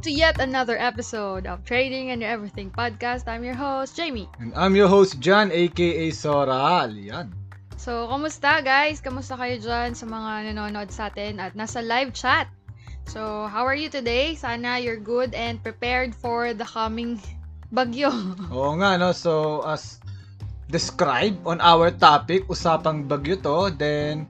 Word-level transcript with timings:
to 0.00 0.08
yet 0.08 0.40
another 0.40 0.80
episode 0.80 1.44
of 1.44 1.60
Trading 1.68 2.08
and 2.08 2.24
Everything 2.24 2.72
podcast. 2.72 3.28
I'm 3.28 3.44
your 3.44 3.52
host, 3.52 3.92
Jamie. 3.92 4.32
And 4.40 4.48
I'm 4.56 4.72
your 4.72 4.88
host, 4.88 5.20
John, 5.20 5.52
aka 5.52 6.08
Soral. 6.08 6.96
Yan. 6.96 7.28
So, 7.76 8.08
kamusta 8.08 8.64
guys? 8.64 9.04
Kamusta 9.04 9.36
kayo 9.36 9.60
dyan 9.60 9.92
sa 9.92 10.08
mga 10.08 10.56
nanonood 10.56 10.88
sa 10.88 11.12
atin 11.12 11.36
at 11.36 11.52
nasa 11.52 11.84
live 11.84 12.16
chat? 12.16 12.48
So, 13.04 13.44
how 13.52 13.68
are 13.68 13.76
you 13.76 13.92
today? 13.92 14.32
Sana 14.40 14.80
you're 14.80 14.96
good 14.96 15.36
and 15.36 15.60
prepared 15.60 16.16
for 16.16 16.56
the 16.56 16.64
coming 16.64 17.20
bagyo. 17.76 18.08
Oo 18.48 18.80
nga, 18.80 18.96
no? 18.96 19.12
So, 19.12 19.60
as 19.68 20.00
described 20.72 21.44
on 21.44 21.60
our 21.60 21.92
topic, 21.92 22.48
usapang 22.48 23.04
bagyo 23.04 23.36
to, 23.44 23.68
then 23.76 24.24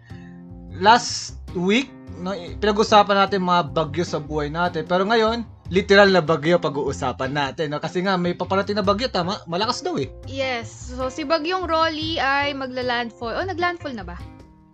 last 0.82 1.39
week, 1.55 1.95
no, 2.18 2.34
pinag-usapan 2.59 3.23
natin 3.23 3.46
mga 3.46 3.71
bagyo 3.71 4.02
sa 4.02 4.18
buhay 4.18 4.51
natin. 4.51 4.82
Pero 4.82 5.07
ngayon, 5.07 5.59
literal 5.70 6.10
na 6.10 6.20
bagyo 6.20 6.59
pag-uusapan 6.59 7.30
natin. 7.30 7.70
No? 7.73 7.79
Kasi 7.79 8.02
nga, 8.02 8.19
may 8.19 8.34
paparating 8.34 8.77
na 8.77 8.84
bagyo, 8.84 9.06
tama? 9.06 9.38
Malakas 9.47 9.80
daw 9.80 9.96
eh. 9.96 10.10
yes. 10.27 10.93
So, 10.93 11.09
si 11.09 11.23
Bagyong 11.23 11.70
Rolly 11.70 12.19
ay 12.19 12.52
magla-landfall. 12.52 13.38
Oh, 13.38 13.46
nag-landfall 13.46 13.95
na 13.95 14.05
ba? 14.05 14.19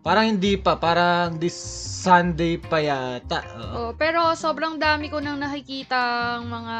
Parang 0.00 0.38
hindi 0.38 0.54
pa, 0.54 0.78
parang 0.78 1.36
this 1.36 1.54
Sunday 2.06 2.56
pa 2.62 2.78
yata. 2.78 3.42
Oo. 3.58 3.74
Oh, 3.74 3.90
pero 3.92 4.38
sobrang 4.38 4.78
dami 4.78 5.10
ko 5.10 5.18
nang 5.18 5.42
nakikita 5.42 6.38
mga 6.46 6.78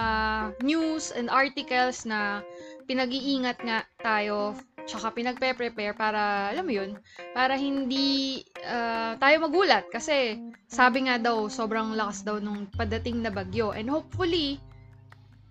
news 0.62 1.10
and 1.10 1.26
articles 1.26 2.06
na 2.06 2.40
pinag-iingat 2.86 3.58
nga 3.66 3.82
tayo 3.98 4.54
tsaka 4.86 5.12
pinagpe-prepare 5.12 5.92
para, 5.98 6.54
alam 6.54 6.64
mo 6.64 6.72
yun, 6.72 6.90
para 7.34 7.58
hindi 7.58 8.40
ah, 8.64 9.18
tayo 9.18 9.42
magulat. 9.44 9.90
Kasi 9.90 10.38
sabi 10.70 11.10
nga 11.10 11.18
daw, 11.18 11.50
sobrang 11.50 11.92
lakas 11.98 12.22
daw 12.22 12.38
nung 12.38 12.70
padating 12.78 13.20
na 13.20 13.34
bagyo. 13.34 13.74
And 13.74 13.90
hopefully, 13.90 14.62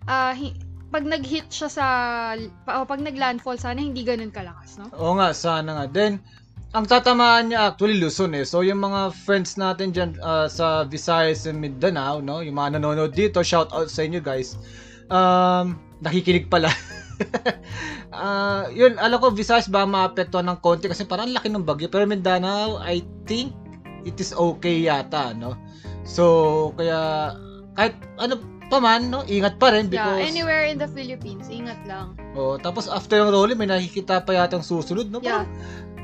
ah, 0.08 0.32
hi- 0.32 0.56
pag 0.90 1.04
nag-hit 1.04 1.52
siya 1.52 1.68
sa, 1.68 1.86
o 2.66 2.86
pag 2.88 3.02
nag-landfall, 3.04 3.60
sana 3.60 3.82
hindi 3.82 4.06
ganun 4.06 4.32
kalakas, 4.32 4.80
no? 4.80 4.88
Oo 4.96 5.18
nga, 5.20 5.36
sana 5.36 5.70
nga. 5.76 5.86
Then, 5.90 6.22
ang 6.72 6.88
tatamaan 6.88 7.52
niya 7.52 7.72
actually 7.72 8.00
Luzon 8.00 8.36
eh. 8.36 8.44
So, 8.44 8.60
yung 8.64 8.80
mga 8.80 9.14
friends 9.24 9.60
natin 9.60 9.92
dyan 9.92 10.10
ah, 10.24 10.48
sa 10.48 10.88
Visayas 10.88 11.44
and 11.44 11.60
Mindanao, 11.60 12.24
no? 12.24 12.40
Yung 12.40 12.56
mga 12.56 12.80
nanonood 12.80 13.12
dito, 13.12 13.44
shout 13.44 13.68
out 13.76 13.92
sa 13.92 14.02
inyo 14.02 14.24
guys. 14.24 14.56
Um, 15.12 15.78
nakikinig 16.02 16.50
pala. 16.50 16.72
Ah, 18.16 18.70
yun, 18.72 18.96
alam 18.96 19.20
ko 19.20 19.28
Visayas 19.28 19.68
ba 19.68 19.84
maapektuhan 19.84 20.46
ng 20.48 20.62
konti 20.64 20.88
kasi 20.88 21.04
parang 21.04 21.28
laki 21.28 21.52
ng 21.52 21.66
bagyo. 21.66 21.90
Pero 21.92 22.08
Mindanao, 22.08 22.80
I 22.80 23.04
think 23.28 23.52
it 24.08 24.16
is 24.16 24.32
okay 24.32 24.88
yata, 24.88 25.36
no? 25.36 25.52
So, 26.06 26.72
kaya 26.78 27.34
kahit 27.76 27.98
ano 28.16 28.40
pa 28.72 28.78
man, 28.80 29.12
no? 29.12 29.20
Ingat 29.26 29.60
pa 29.60 29.74
rin 29.74 29.90
Yeah, 29.92 30.16
because 30.16 30.32
anywhere 30.32 30.64
in 30.64 30.78
the 30.80 30.88
Philippines, 30.88 31.50
ingat 31.52 31.82
lang. 31.84 32.16
oh, 32.32 32.56
tapos 32.56 32.88
after 32.88 33.20
ng 33.20 33.28
rolling 33.28 33.58
may 33.58 33.68
nakikita 33.68 34.22
pa 34.22 34.32
yatang 34.32 34.64
susunod, 34.64 35.10
no? 35.12 35.20
Yeah. 35.20 35.44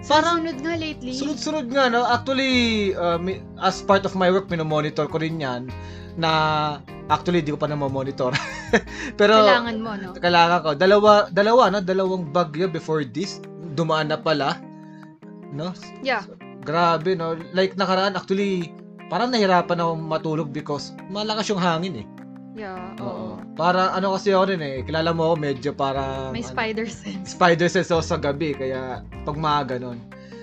Parang- 0.03 0.43
Sunod 0.43 0.59
nga 0.67 0.75
lately. 0.75 1.15
Sunod-sunod 1.15 1.71
nga, 1.71 1.87
no? 1.87 2.03
Actually, 2.03 2.91
uh, 2.93 3.23
as 3.63 3.87
part 3.87 4.03
of 4.03 4.19
my 4.19 4.29
work, 4.29 4.51
minomonitor 4.51 5.07
ko 5.07 5.23
rin 5.23 5.39
yan 5.39 5.71
na 6.19 6.31
actually, 7.11 7.43
di 7.43 7.51
ko 7.55 7.59
pa 7.59 7.67
na 7.71 7.79
monitor 7.79 8.31
Pero, 9.21 9.35
Kailangan 9.43 9.77
mo, 9.81 9.91
no? 9.99 10.15
kailangan 10.17 10.59
ko. 10.63 10.71
Dalawa, 10.77 11.11
dalawa, 11.33 11.63
no? 11.73 11.81
Dalawang 11.83 12.31
bagyo 12.31 12.71
before 12.71 13.03
this. 13.03 13.43
Dumaan 13.75 14.13
na 14.13 14.19
pala. 14.21 14.61
No? 15.53 15.73
Yeah. 16.05 16.25
Grabe, 16.63 17.19
no? 17.19 17.35
Like 17.53 17.75
nakaraan, 17.75 18.15
actually, 18.15 18.73
parang 19.13 19.35
nahirapan 19.35 19.83
ako 19.83 19.93
matulog 19.99 20.49
because 20.55 20.95
malakas 21.11 21.51
yung 21.51 21.61
hangin, 21.61 22.05
eh. 22.05 22.07
Yeah, 22.53 22.93
Oo. 23.01 23.09
oo. 23.09 23.33
Para, 23.57 23.97
ano 23.97 24.13
kasi 24.13 24.33
ako 24.33 24.53
rin, 24.53 24.61
eh. 24.61 24.85
Kilala 24.85 25.17
mo 25.17 25.33
ako, 25.33 25.35
medyo 25.41 25.71
parang... 25.73 26.37
May 26.37 26.45
ano, 26.45 26.53
spider 26.53 26.87
sense. 26.89 27.33
spider 27.33 27.69
sense 27.69 27.89
ako 27.89 28.05
sa 28.05 28.21
gabi 28.21 28.53
kaya 28.53 29.01
pag 29.25 29.37
mga 29.37 29.77
ganun. 29.77 29.99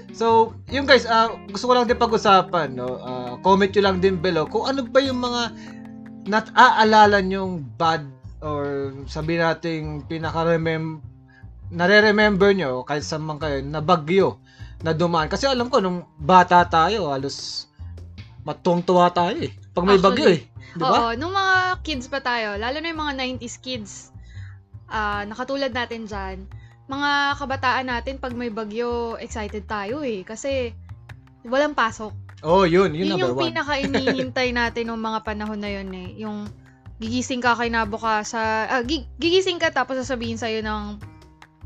So, 0.09 0.57
yung 0.73 0.89
guys, 0.89 1.05
ah, 1.05 1.29
gusto 1.53 1.69
ko 1.69 1.77
lang 1.77 1.85
din 1.85 2.01
pag-usapan, 2.01 2.73
no? 2.73 2.97
Ah, 3.01 3.37
comment 3.45 3.69
nyo 3.69 3.81
lang 3.85 3.97
din 4.01 4.17
below 4.17 4.49
kung 4.49 4.65
ano 4.65 4.81
ba 4.89 4.99
yung 5.01 5.21
mga 5.21 5.53
nat-aalala 6.27 7.23
nyong 7.23 7.63
bad 7.79 8.03
or 8.39 8.91
sabi 9.07 9.39
nating 9.39 10.07
pinaka-remem 10.07 11.03
nare-remember 11.69 12.49
nyo 12.55 12.81
kahit 12.81 13.05
sa 13.05 13.21
man 13.21 13.37
kayo 13.37 13.61
na 13.61 13.79
bagyo 13.79 14.41
na 14.81 14.95
dumaan. 14.95 15.29
Kasi 15.29 15.45
alam 15.45 15.69
ko, 15.69 15.83
nung 15.83 16.07
bata 16.17 16.65
tayo, 16.65 17.13
halos 17.13 17.67
matungtuwa 18.41 19.11
tayo 19.13 19.37
eh. 19.37 19.53
Pag 19.75 19.85
may 19.85 20.01
bagyo 20.01 20.27
eh. 20.33 20.41
Di 20.73 20.81
ba? 20.81 20.89
Oo, 20.89 21.09
nung 21.13 21.33
mga 21.35 21.83
kids 21.85 22.09
pa 22.09 22.23
tayo, 22.23 22.57
lalo 22.57 22.77
na 22.81 22.89
yung 22.89 23.01
mga 23.05 23.13
90s 23.37 23.55
kids, 23.61 23.91
ah 24.89 25.21
nakatulad 25.29 25.69
natin 25.69 26.09
dyan, 26.09 26.49
mga 26.89 27.37
kabataan 27.37 27.85
natin, 27.85 28.17
pag 28.17 28.33
may 28.33 28.49
bagyo, 28.49 29.13
excited 29.21 29.69
tayo 29.69 30.01
eh. 30.01 30.25
Kasi, 30.25 30.73
walang 31.45 31.77
pasok. 31.77 32.13
Oh, 32.41 32.63
yun. 32.63 32.95
Yun, 32.95 33.05
Yun 33.05 33.09
number 33.19 33.31
yung 33.31 33.35
one. 33.35 33.45
pinaka-inihintay 33.51 34.49
natin 34.59 34.83
nung 34.87 35.03
mga 35.03 35.27
panahon 35.27 35.59
na 35.59 35.69
yun 35.69 35.89
eh. 35.91 36.09
Yung 36.23 36.47
gigising 36.99 37.43
ka 37.43 37.55
kay 37.55 37.67
Nabuka 37.71 38.23
sa... 38.23 38.67
ah, 38.67 38.83
gi- 38.83 39.07
gigising 39.19 39.59
ka 39.59 39.71
tapos 39.71 39.99
sasabihin 39.99 40.39
sa'yo 40.39 40.63
ng 40.63 40.99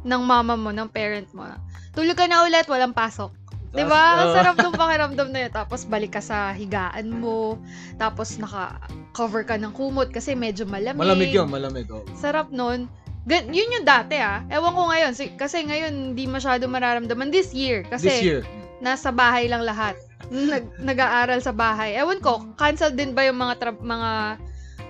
ng 0.03 0.21
mama 0.21 0.59
mo, 0.59 0.69
ng 0.75 0.89
parent 0.91 1.29
mo. 1.31 1.47
Tulog 1.95 2.17
ka 2.19 2.27
na 2.27 2.43
ulit, 2.43 2.67
walang 2.67 2.91
pasok. 2.91 3.31
'Di 3.73 3.83
ba? 3.89 4.21
Ang 4.21 4.29
oh. 4.29 4.35
sarap 4.37 4.55
ng 4.61 4.73
pakiramdam 4.81 5.29
na 5.33 5.39
yun. 5.47 5.51
Tapos 5.51 5.87
balik 5.89 6.13
ka 6.13 6.21
sa 6.21 6.53
higaan 6.53 7.09
mo. 7.09 7.57
Tapos 7.97 8.37
naka-cover 8.37 9.43
ka 9.47 9.55
ng 9.57 9.73
kumot 9.73 10.13
kasi 10.13 10.37
medyo 10.37 10.69
malamig. 10.69 11.01
Malamig 11.01 11.31
yun, 11.33 11.49
malamig. 11.49 11.89
Oh. 11.89 12.05
Sarap 12.13 12.53
nun. 12.53 12.85
Gan- 13.25 13.49
yun 13.49 13.73
yung 13.81 13.87
dati 13.87 14.19
ah. 14.19 14.45
Ewan 14.51 14.75
ko 14.75 14.83
ngayon. 14.91 15.11
Si- 15.17 15.33
kasi 15.39 15.63
ngayon, 15.65 16.13
hindi 16.13 16.27
masyado 16.29 16.67
mararamdaman. 16.69 17.33
This 17.33 17.55
year. 17.55 17.81
Kasi 17.87 18.11
This 18.11 18.21
year. 18.21 18.41
Nasa 18.79 19.09
bahay 19.09 19.45
lang 19.45 19.61
lahat. 19.61 19.93
Nag, 20.25 20.79
nag-aaral 20.79 21.39
sa 21.39 21.51
bahay. 21.51 21.93
Ewan 21.93 22.17
ko, 22.17 22.41
cancel 22.55 22.89
din 22.89 23.11
ba 23.11 23.21
yung 23.21 23.37
mga 23.37 23.55
tra- 23.59 23.75
mga 23.77 24.11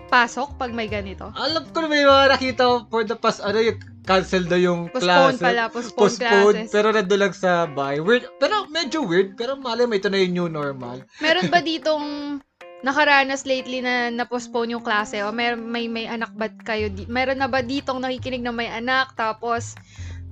pasok 0.07 0.55
pag 0.55 0.69
may 0.69 0.85
ganito? 0.85 1.33
Alam 1.33 1.66
ko 1.67 1.81
na 1.81 1.88
may 1.88 2.05
mga 2.05 2.38
nakita 2.38 2.63
for 2.88 3.01
the 3.01 3.17
past, 3.17 3.41
ano 3.41 3.57
yung 3.57 3.75
cancel 4.03 4.44
daw 4.44 4.55
yung 4.55 4.88
Postpone 4.88 5.33
klase. 5.33 5.41
pala, 5.41 5.63
postpone, 5.67 5.99
Postpone, 6.05 6.55
classes. 6.59 6.71
pero 6.71 6.88
nandun 6.91 7.19
lang 7.19 7.33
sa 7.33 7.66
bahay. 7.66 7.97
Weird, 7.97 8.29
pero 8.38 8.69
medyo 8.69 9.01
weird, 9.01 9.33
pero 9.33 9.55
mali 9.55 9.83
mo 9.83 9.95
ito 9.95 10.07
na 10.07 10.19
yung 10.19 10.33
new 10.33 10.47
normal. 10.47 11.01
Meron 11.17 11.50
ba 11.50 11.59
ditong 11.65 12.38
nakaranas 12.83 13.44
lately 13.44 13.79
na 13.79 14.11
na-postpone 14.11 14.75
yung 14.75 14.83
klase? 14.83 15.23
O 15.23 15.31
may, 15.31 15.55
may, 15.55 15.88
may 15.88 16.05
anak 16.05 16.29
ba 16.35 16.51
kayo? 16.61 16.88
Di- 16.88 17.07
meron 17.07 17.39
na 17.39 17.47
ba 17.47 17.59
ditong 17.59 17.97
nakikinig 17.97 18.44
na 18.44 18.51
may 18.51 18.67
anak? 18.67 19.15
Tapos, 19.15 19.73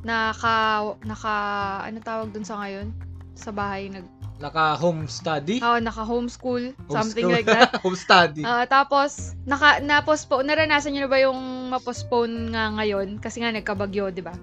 naka, 0.02 0.84
naka, 1.02 1.36
ano 1.82 1.98
tawag 2.02 2.30
dun 2.30 2.44
sa 2.44 2.60
ngayon? 2.60 2.92
Sa 3.34 3.50
bahay, 3.50 3.88
nag, 3.88 4.06
Naka-home 4.42 5.06
study. 5.06 5.62
oh, 5.62 5.78
naka-homeschool, 5.78 6.74
something 6.90 7.30
Homeschool. 7.30 7.36
like 7.36 7.46
that. 7.46 7.78
home 7.86 7.94
study. 7.94 8.42
Ah, 8.42 8.66
tapos, 8.66 9.38
naka, 9.46 9.78
na-postpone, 9.80 10.50
naranasan 10.50 10.98
nyo 10.98 11.06
na 11.06 11.12
ba 11.12 11.22
yung 11.22 11.38
ma-postpone 11.70 12.50
nga 12.50 12.74
ngayon? 12.74 13.22
Kasi 13.22 13.38
nga 13.38 13.54
nagkabagyo, 13.54 14.10
di 14.10 14.26
ba? 14.26 14.34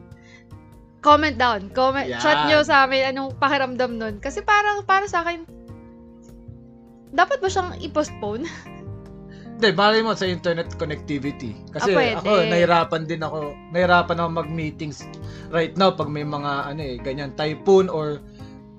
Comment 0.99 1.34
down. 1.34 1.66
Comment, 1.72 2.06
Yan. 2.06 2.22
chat 2.22 2.47
nyo 2.47 2.62
sa 2.62 2.87
amin 2.87 3.10
anong 3.10 3.34
pakiramdam 3.37 3.99
nun. 3.99 4.15
Kasi 4.19 4.38
parang, 4.41 4.87
para 4.87 5.10
sa 5.10 5.26
akin, 5.26 5.43
dapat 7.10 7.43
ba 7.43 7.49
siyang 7.49 7.75
i-postpone? 7.81 8.47
Hindi, 9.59 9.75
malay 9.75 10.06
mo 10.06 10.15
sa 10.15 10.31
internet 10.31 10.78
connectivity. 10.78 11.59
Kasi 11.75 11.91
Ah, 11.91 12.22
ako, 12.22 12.47
nahirapan 12.47 13.03
din 13.03 13.19
ako. 13.19 13.50
Nahirapan 13.75 14.16
ako 14.16 14.28
mag-meetings 14.38 15.03
right 15.50 15.75
now 15.75 15.91
pag 15.91 16.06
may 16.06 16.22
mga, 16.22 16.70
ano 16.70 16.78
eh, 16.78 16.94
ganyan, 16.97 17.34
typhoon 17.34 17.91
or 17.91 18.22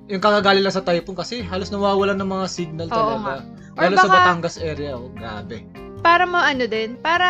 yung 0.09 0.21
kakagaling 0.21 0.65
lang 0.65 0.73
sa 0.73 0.81
typhoon 0.81 1.13
kasi 1.13 1.45
halos 1.45 1.69
nawawalan 1.69 2.17
ng 2.17 2.29
mga 2.29 2.45
signal 2.49 2.87
Oo 2.89 2.97
talaga. 2.97 3.45
Or 3.77 3.81
Lalo 3.85 3.95
sa 3.95 4.09
baka- 4.09 4.15
Batangas 4.17 4.55
area, 4.57 4.97
oh, 4.97 5.13
grabe. 5.13 5.63
Para 6.01 6.25
mo 6.25 6.41
ano 6.41 6.65
din, 6.65 6.97
para 6.99 7.29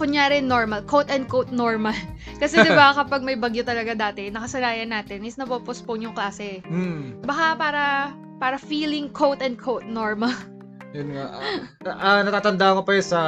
kunyari 0.00 0.40
normal, 0.40 0.82
quote 0.88 1.12
and 1.12 1.28
quote 1.28 1.52
normal. 1.52 1.94
Kasi 2.42 2.58
'di 2.58 2.72
ba 2.72 2.90
kapag 2.98 3.22
may 3.22 3.36
bagyo 3.36 3.62
talaga 3.62 3.92
dati, 3.94 4.32
nakasanayan 4.32 4.90
natin 4.90 5.22
is 5.22 5.36
napopostpone 5.36 6.08
yung 6.08 6.16
klase. 6.16 6.64
Hmm. 6.64 7.20
Baka 7.22 7.54
para 7.54 7.84
para 8.40 8.56
feeling 8.56 9.12
quote 9.12 9.44
and 9.44 9.60
quote 9.60 9.84
normal. 9.86 10.32
Yun 10.96 11.10
nga. 11.10 11.26
Ah, 11.90 11.98
ah, 11.98 12.20
natatandaan 12.22 12.78
ko 12.78 12.82
pa 12.86 12.94
yun 12.94 13.06
sa 13.06 13.20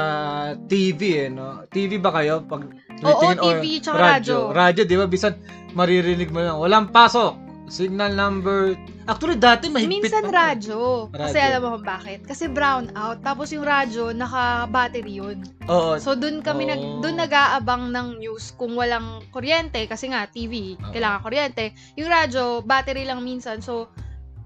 TV 0.71 1.27
eh, 1.27 1.27
no? 1.27 1.67
TV 1.67 1.99
ba 1.99 2.15
kayo? 2.15 2.39
Pag 2.47 2.63
Oo, 3.03 3.27
or 3.27 3.35
TV 3.35 3.83
tsaka 3.83 4.23
radyo. 4.23 4.55
Radyo, 4.55 4.81
di 4.87 4.95
ba? 4.95 5.03
Bisan 5.03 5.35
maririnig 5.75 6.31
mo 6.31 6.39
lang. 6.39 6.55
Walang 6.63 6.95
pasok. 6.95 7.46
Signal 7.67 8.15
number... 8.15 8.79
Actually, 9.03 9.35
dati 9.35 9.67
mahigpit 9.67 10.07
Minsan 10.07 10.23
pa. 10.23 10.31
eh. 10.31 10.35
radyo. 10.55 10.79
Kasi 11.11 11.35
Radyo. 11.35 11.47
alam 11.47 11.59
mo 11.59 11.67
kung 11.75 11.85
bakit. 11.85 12.19
Kasi 12.23 12.43
brown 12.47 12.87
out. 12.91 13.19
Tapos 13.19 13.51
yung 13.51 13.63
radyo, 13.63 14.11
naka-battery 14.11 15.13
yun. 15.13 15.37
Oo. 15.67 15.95
So, 15.95 16.15
dun 16.15 16.39
kami, 16.39 16.63
nag, 16.65 16.79
Oh. 16.79 16.99
dun 16.99 17.15
nag-aabang 17.15 17.91
ng 17.91 18.19
news 18.19 18.51
kung 18.53 18.71
walang 18.73 19.19
kuryente. 19.29 19.83
Kasi 19.83 20.07
nga, 20.07 20.23
TV, 20.25 20.75
Oo. 20.75 20.91
kailangan 20.91 21.19
kuryente. 21.21 21.65
Yung 21.95 22.07
radyo, 22.07 22.63
battery 22.63 23.03
lang 23.03 23.19
minsan. 23.19 23.59
So, 23.59 23.91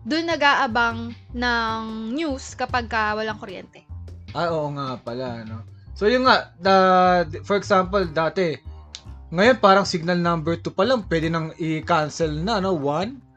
dun 0.02 0.26
nag-aabang 0.26 1.14
ng 1.32 1.82
news 2.12 2.54
kapag 2.54 2.86
ka 2.86 3.14
walang 3.14 3.38
kuryente. 3.38 3.86
Ah, 4.34 4.50
oo 4.50 4.70
nga 4.72 4.98
pala, 4.98 5.42
no? 5.42 5.62
So, 5.94 6.06
yun 6.06 6.26
nga, 6.26 6.50
the, 6.58 6.76
for 7.44 7.54
example, 7.54 8.02
dati, 8.04 8.58
ngayon 9.32 9.58
parang 9.64 9.88
signal 9.88 10.20
number 10.20 10.60
2 10.60 10.76
pa 10.76 10.84
lang, 10.84 11.08
pwede 11.08 11.32
nang 11.32 11.56
i-cancel 11.56 12.44
na, 12.44 12.60
no? 12.60 12.76
1. 12.76 13.32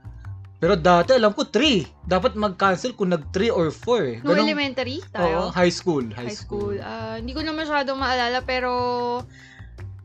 Pero 0.59 0.75
dati, 0.75 1.15
alam 1.15 1.31
ko, 1.31 1.47
3. 1.47 1.87
Dapat 2.09 2.35
mag-cancel 2.35 2.99
kung 2.99 3.15
nag-3 3.15 3.55
or 3.55 3.71
4. 3.71 4.03
Eh. 4.03 4.17
No 4.27 4.35
elementary 4.35 4.99
Oo, 4.99 5.15
tayo? 5.15 5.39
high 5.55 5.71
school. 5.71 6.05
High, 6.11 6.33
high 6.33 6.39
school. 6.39 6.75
Ah, 6.83 7.21
hindi 7.21 7.31
ko 7.31 7.47
na 7.47 7.55
masyadong 7.55 8.01
maalala 8.01 8.43
pero 8.43 8.71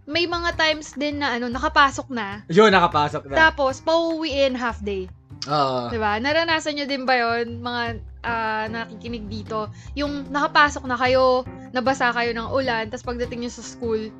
may 0.10 0.26
mga 0.26 0.58
times 0.58 0.94
din 0.94 1.22
na 1.22 1.38
ano, 1.38 1.50
nakapasok 1.50 2.10
na. 2.14 2.46
Yun, 2.50 2.70
nakapasok 2.70 3.30
na. 3.30 3.50
Tapos, 3.50 3.82
pauwiin 3.82 4.54
half 4.58 4.82
day. 4.82 5.10
Oo. 5.48 5.88
'Di 5.88 5.96
ba? 6.02 6.20
Naranasan 6.20 6.76
nyo 6.76 6.86
din 6.90 7.08
ba 7.08 7.16
yon 7.16 7.64
mga 7.64 7.84
ah, 8.28 8.66
nakikinig 8.68 9.32
dito? 9.32 9.72
Yung 9.96 10.28
nakapasok 10.28 10.84
na 10.84 11.00
kayo, 11.00 11.48
nabasa 11.72 12.12
kayo 12.12 12.36
ng 12.36 12.50
ulan, 12.52 12.92
tapos 12.92 13.08
pagdating 13.08 13.48
nyo 13.48 13.52
sa 13.54 13.64
school, 13.64 14.12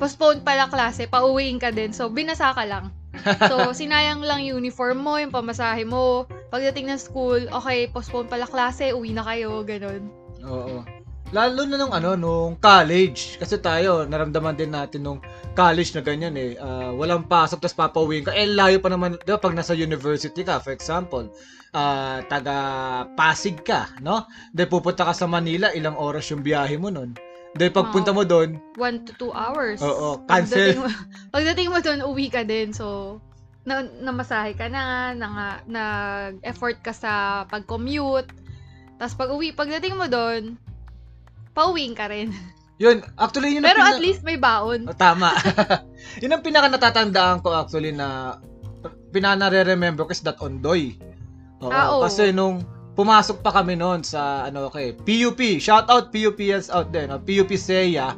postpone 0.00 0.40
pala 0.40 0.66
klase, 0.72 1.04
pauwiin 1.04 1.60
ka 1.60 1.68
din. 1.68 1.92
So, 1.92 2.08
binasa 2.08 2.56
ka 2.56 2.64
lang. 2.64 2.88
So, 3.46 3.68
sinayang 3.78 4.24
lang 4.24 4.40
yung 4.48 4.64
uniform 4.64 5.04
mo, 5.04 5.20
yung 5.20 5.30
pamasahe 5.30 5.84
mo. 5.84 6.24
Pagdating 6.48 6.88
ng 6.88 7.00
school, 7.00 7.44
okay, 7.52 7.86
postpone 7.92 8.26
pala 8.26 8.48
klase, 8.48 8.96
uwi 8.96 9.12
na 9.12 9.22
kayo, 9.28 9.60
ganun. 9.62 10.08
Oo. 10.40 10.82
Lalo 11.30 11.62
na 11.62 11.78
nung 11.78 11.94
ano, 11.94 12.18
nung 12.18 12.58
college. 12.58 13.38
Kasi 13.38 13.62
tayo, 13.62 14.02
naramdaman 14.02 14.58
din 14.58 14.74
natin 14.74 15.06
nung 15.06 15.20
college 15.54 15.94
na 15.94 16.02
ganyan 16.02 16.34
eh. 16.34 16.58
Ah, 16.58 16.90
walang 16.90 17.28
pasok, 17.28 17.62
tapos 17.62 17.78
papauwiin 17.78 18.26
ka. 18.26 18.34
Eh, 18.34 18.50
layo 18.50 18.82
pa 18.82 18.90
naman, 18.90 19.14
di 19.22 19.30
ba, 19.30 19.38
pag 19.38 19.54
nasa 19.54 19.76
university 19.76 20.42
ka, 20.42 20.58
for 20.58 20.74
example, 20.74 21.30
ah, 21.70 22.18
taga 22.26 22.56
Pasig 23.14 23.62
ka, 23.62 23.94
no? 24.02 24.26
Di 24.50 24.66
pupunta 24.66 25.06
ka 25.06 25.14
sa 25.14 25.30
Manila, 25.30 25.70
ilang 25.70 25.94
oras 25.94 26.34
yung 26.34 26.42
biyahe 26.42 26.74
mo 26.80 26.90
nun. 26.90 27.14
Di 27.50 27.66
pagpunta 27.66 28.14
mo 28.14 28.22
doon, 28.22 28.62
one 28.78 29.02
to 29.02 29.12
two 29.18 29.32
hours. 29.34 29.82
Oo, 29.82 30.22
cancel. 30.24 30.54
Pagdating 30.54 30.78
mo, 30.78 30.88
pagdating 31.34 31.68
mo 31.68 31.78
doon, 31.80 32.00
uwi 32.06 32.26
ka 32.30 32.46
din. 32.46 32.70
So, 32.70 33.18
na, 33.66 33.82
namasahe 33.82 34.54
ka 34.54 34.70
na, 34.70 35.10
na, 35.12 35.28
nag-effort 35.66 36.78
ka 36.80 36.94
sa 36.94 37.12
pag-commute. 37.50 38.30
Tapos 38.96 39.14
pag 39.18 39.30
uwi, 39.34 39.50
pagdating 39.50 39.98
mo 39.98 40.06
doon, 40.06 40.54
pauwiin 41.50 41.98
ka 41.98 42.06
rin. 42.06 42.30
yun, 42.80 43.02
actually 43.18 43.58
yun 43.58 43.66
Pero 43.66 43.82
pina- 43.82 43.92
at 43.92 44.00
least 44.00 44.22
may 44.22 44.38
baon. 44.38 44.86
Oh, 44.86 44.96
tama. 44.96 45.34
yun 46.22 46.30
ang 46.30 46.46
pinaka 46.46 46.70
natatandaan 46.70 47.42
ko 47.42 47.52
actually 47.52 47.90
na 47.90 48.38
pinanare-remember 49.10 50.06
ko 50.06 50.14
is 50.14 50.22
that 50.22 50.38
ondoy. 50.38 50.94
Oo, 51.60 51.68
Ah, 51.68 51.92
oo. 51.92 52.06
Kasi 52.06 52.30
nung 52.30 52.62
pumasok 53.00 53.40
pa 53.40 53.48
kami 53.56 53.80
noon 53.80 54.04
sa 54.04 54.44
ano 54.44 54.68
okay, 54.68 54.92
PUP. 54.92 55.40
Shout 55.56 55.88
out 55.88 56.12
PUPs 56.12 56.68
out 56.68 56.92
there, 56.92 57.08
no? 57.08 57.16
PUP 57.16 57.48
Seya. 57.56 58.12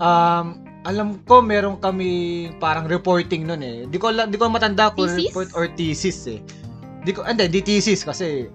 Um, 0.00 0.64
alam 0.88 1.20
ko 1.28 1.44
meron 1.44 1.76
kami 1.78 2.48
parang 2.56 2.88
reporting 2.88 3.44
noon 3.44 3.60
eh. 3.60 3.78
Di 3.84 4.00
ko 4.00 4.08
la- 4.08 4.24
di 4.24 4.40
ko 4.40 4.48
matanda 4.48 4.88
kung 4.90 5.04
Thesis? 5.06 5.28
report 5.28 5.48
or 5.52 5.68
thesis 5.76 6.18
eh. 6.26 6.40
Di 7.04 7.12
ko 7.12 7.20
hindi, 7.22 7.52
di 7.52 7.60
thesis 7.60 8.00
kasi 8.00 8.48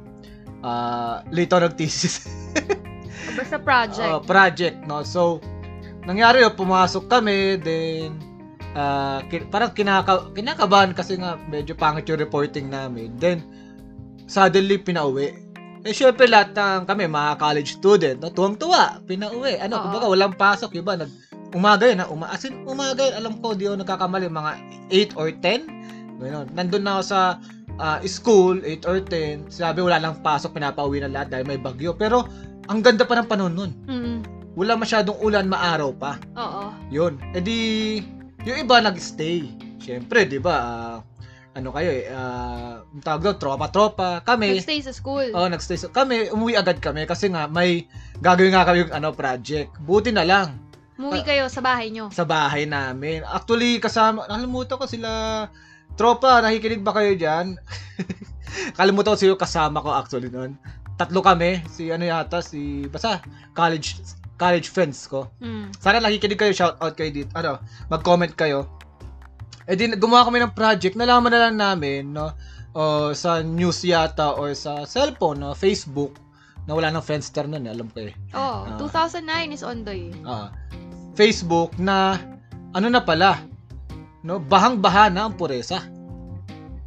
ah 0.66 1.22
late 1.30 1.54
ako 1.54 1.70
nag-thesis. 1.70 2.26
Basta 3.38 3.62
project. 3.62 4.10
Oh, 4.10 4.20
project, 4.20 4.78
no? 4.90 5.06
So, 5.06 5.38
nangyari 6.10 6.42
yun, 6.42 6.58
pumasok 6.58 7.06
kami, 7.06 7.62
then, 7.62 8.18
ah, 8.74 9.22
ki- 9.30 9.46
parang 9.54 9.78
kinaka 9.78 10.34
kinakabahan 10.34 10.98
kasi 10.98 11.22
nga 11.22 11.38
medyo 11.46 11.78
pangit 11.78 12.10
yung 12.10 12.18
reporting 12.18 12.72
namin. 12.72 13.14
Then, 13.22 13.46
suddenly, 14.26 14.82
pinauwi. 14.82 15.47
Eh, 15.86 15.94
syempre, 15.94 16.26
lahat 16.26 16.54
ng 16.58 16.86
kami, 16.90 17.06
mga 17.06 17.38
college 17.38 17.78
student, 17.78 18.18
no? 18.22 18.34
tuwang-tuwa, 18.34 19.02
pinauwi. 19.06 19.62
Ano, 19.62 19.78
Oo. 19.78 19.84
kumbaga, 19.88 20.06
walang 20.10 20.36
pasok, 20.36 20.74
iba, 20.74 20.98
nag, 20.98 21.12
umaga 21.54 21.86
yun, 21.86 22.02
ha? 22.02 22.08
Uma, 22.10 22.26
as 22.34 22.44
in, 22.44 22.66
umaga 22.66 23.06
yun, 23.06 23.16
alam 23.16 23.34
ko, 23.40 23.54
di 23.54 23.70
ako 23.70 23.82
nagkakamali, 23.86 24.28
mga 24.28 24.52
8 24.90 25.20
or 25.20 25.30
10. 25.30 25.68
Ganun. 26.18 26.48
Nandun 26.58 26.84
na 26.84 26.98
ako 26.98 27.04
sa 27.06 27.20
ah, 27.78 28.00
school, 28.10 28.58
8 28.66 28.90
or 28.90 28.98
10. 29.00 29.54
Sabi, 29.54 29.86
wala 29.86 30.02
lang 30.02 30.18
pasok, 30.26 30.58
pinapauwi 30.58 31.06
na 31.06 31.14
lahat 31.14 31.30
dahil 31.30 31.46
may 31.46 31.62
bagyo. 31.62 31.94
Pero, 31.94 32.26
ang 32.68 32.82
ganda 32.84 33.08
pa 33.08 33.16
ng 33.16 33.30
panahon 33.30 33.54
nun. 33.54 33.72
Mm, 33.88 34.20
Wala 34.58 34.74
masyadong 34.74 35.22
ulan, 35.22 35.46
maaraw 35.46 35.94
pa. 35.94 36.18
oo. 36.34 36.74
Yun. 36.90 37.22
E 37.32 37.40
di, 37.40 37.58
yung 38.42 38.58
iba 38.66 38.82
nag-stay. 38.82 39.46
Siyempre, 39.78 40.26
di 40.26 40.42
ba, 40.42 40.56
ah, 40.58 40.96
ano 41.58 41.74
kayo 41.74 41.90
eh, 41.90 42.06
uh, 42.08 42.86
tawag 43.02 43.22
doon, 43.24 43.38
tropa-tropa. 43.38 44.22
Kami, 44.22 44.54
Nag-stay 44.56 44.80
sa 44.80 44.94
school. 44.94 45.34
oh, 45.34 45.50
nag-stay. 45.50 45.76
sa- 45.76 45.90
kami, 45.90 46.30
umuwi 46.30 46.54
agad 46.54 46.78
kami 46.78 47.04
kasi 47.04 47.28
nga, 47.28 47.50
may 47.50 47.90
gagawin 48.18 48.54
nga 48.54 48.64
kami 48.64 48.86
yung 48.86 48.94
ano, 48.94 49.10
project. 49.12 49.74
Buti 49.82 50.14
na 50.14 50.22
lang 50.22 50.62
Umuwi 50.98 51.22
kayo 51.22 51.46
sa 51.46 51.62
bahay 51.62 51.90
nyo. 51.90 52.10
sa 52.10 52.26
bahay 52.26 52.66
namin. 52.66 53.22
Actually, 53.22 53.78
kasama, 53.78 54.26
nakalimutan 54.26 54.78
ko 54.78 54.86
sila, 54.86 55.10
tropa, 55.94 56.42
nakikinig 56.42 56.82
ba 56.82 56.94
kayo 56.94 57.14
dyan? 57.14 57.58
Kalimutan 58.78 59.14
ko 59.14 59.20
sila 59.20 59.34
kasama 59.36 59.82
ko 59.82 59.94
actually 59.94 60.30
noon. 60.30 60.58
Tatlo 60.98 61.22
kami, 61.22 61.62
si 61.70 61.94
ano 61.94 62.02
yata, 62.02 62.42
si, 62.42 62.90
basta, 62.90 63.22
college, 63.54 64.02
college 64.38 64.70
friends 64.70 65.06
ko. 65.06 65.30
Mm. 65.38 65.70
Sana 65.78 66.02
nakikinig 66.02 66.38
kayo, 66.38 66.54
shout 66.54 66.78
out 66.78 66.98
kayo 66.98 67.14
dito, 67.14 67.30
ano, 67.34 67.62
mag-comment 67.88 68.34
kayo. 68.34 68.66
Eh 69.68 69.76
di, 69.76 69.92
gumawa 70.00 70.32
kami 70.32 70.40
ng 70.40 70.56
project, 70.56 70.96
nalaman 70.96 71.28
na 71.28 71.40
lang 71.48 71.56
namin, 71.60 72.16
no, 72.16 72.32
o 72.72 73.12
sa 73.12 73.44
news 73.44 73.84
yata 73.84 74.32
or 74.40 74.56
sa 74.56 74.88
cellphone, 74.88 75.44
no, 75.44 75.52
Facebook, 75.52 76.16
na 76.64 76.72
wala 76.72 76.88
ng 76.92 77.04
Friendster 77.04 77.48
nun, 77.48 77.68
eh, 77.68 77.76
alam 77.76 77.92
ko 77.92 78.08
eh. 78.08 78.16
Oh, 78.32 78.64
Ah. 78.64 78.80
2009 78.80 79.52
is 79.52 79.64
Ondoy. 79.64 80.12
Ah, 80.24 80.52
Facebook 81.20 81.76
na 81.76 82.16
ano 82.72 82.88
na 82.88 83.04
pala, 83.04 83.44
no, 84.24 84.40
bahang-baha 84.40 85.12
na 85.12 85.28
ang 85.28 85.36
puresa. 85.36 85.84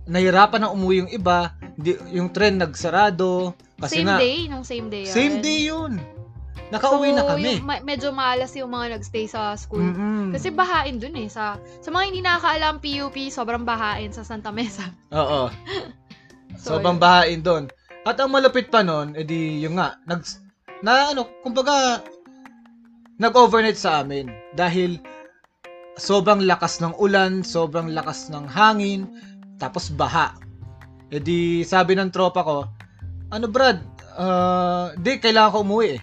Nahirapan 0.09 0.65
na 0.65 0.73
umuwi 0.73 1.05
yung 1.05 1.13
iba, 1.13 1.53
di, 1.77 1.97
yung 2.13 2.33
tren 2.33 2.57
nagsarado 2.61 3.53
kasi 3.77 4.01
same 4.01 4.09
nga 4.09 4.17
day? 4.21 4.39
Nung 4.49 4.65
same 4.65 4.89
day 4.89 5.05
yan? 5.05 5.13
same 5.13 5.37
day 5.41 5.59
yun. 5.69 5.93
Nakauwi 6.69 7.11
na 7.11 7.23
So, 7.23 7.29
kami. 7.33 7.57
yung 7.57 7.65
ma- 7.65 7.83
medyo 7.83 8.09
malas 8.13 8.53
yung 8.53 8.69
mga 8.69 9.01
nagstay 9.01 9.27
sa 9.27 9.57
school. 9.57 9.83
Mm-mm. 9.83 10.31
Kasi 10.31 10.53
bahain 10.53 11.01
dun 11.01 11.17
eh. 11.17 11.27
Sa, 11.27 11.57
sa 11.57 11.89
mga 11.89 12.05
hindi 12.07 12.21
nakakaalam, 12.21 12.79
PUP, 12.79 13.17
sobrang 13.29 13.65
bahain 13.65 14.13
sa 14.13 14.23
Santa 14.23 14.53
Mesa. 14.53 14.93
Oo. 15.11 15.49
So, 16.59 16.77
So, 16.77 16.83
bambahain 16.83 17.41
doon. 17.41 17.71
At 18.03 18.19
ang 18.19 18.35
malapit 18.35 18.69
pa 18.69 18.83
noon, 18.83 19.15
edi 19.15 19.63
yung 19.63 19.79
nga, 19.79 19.97
nag, 20.05 20.21
na 20.83 21.15
ano, 21.15 21.25
kumbaga, 21.41 22.03
nag-overnight 23.17 23.79
sa 23.79 24.03
amin. 24.03 24.29
Dahil, 24.53 24.99
sobrang 25.95 26.43
lakas 26.43 26.81
ng 26.81 26.97
ulan, 26.97 27.47
sobrang 27.47 27.95
lakas 27.95 28.29
ng 28.29 28.45
hangin, 28.45 29.07
tapos 29.57 29.93
baha. 29.93 30.35
Edi 31.09 31.63
sabi 31.63 31.95
ng 31.95 32.11
tropa 32.11 32.43
ko, 32.43 32.59
ano 33.31 33.47
Brad, 33.47 33.79
ah, 34.17 34.91
di, 34.97 35.17
kailangan 35.17 35.55
ko 35.55 35.59
umuwi 35.63 35.89
eh. 35.97 36.01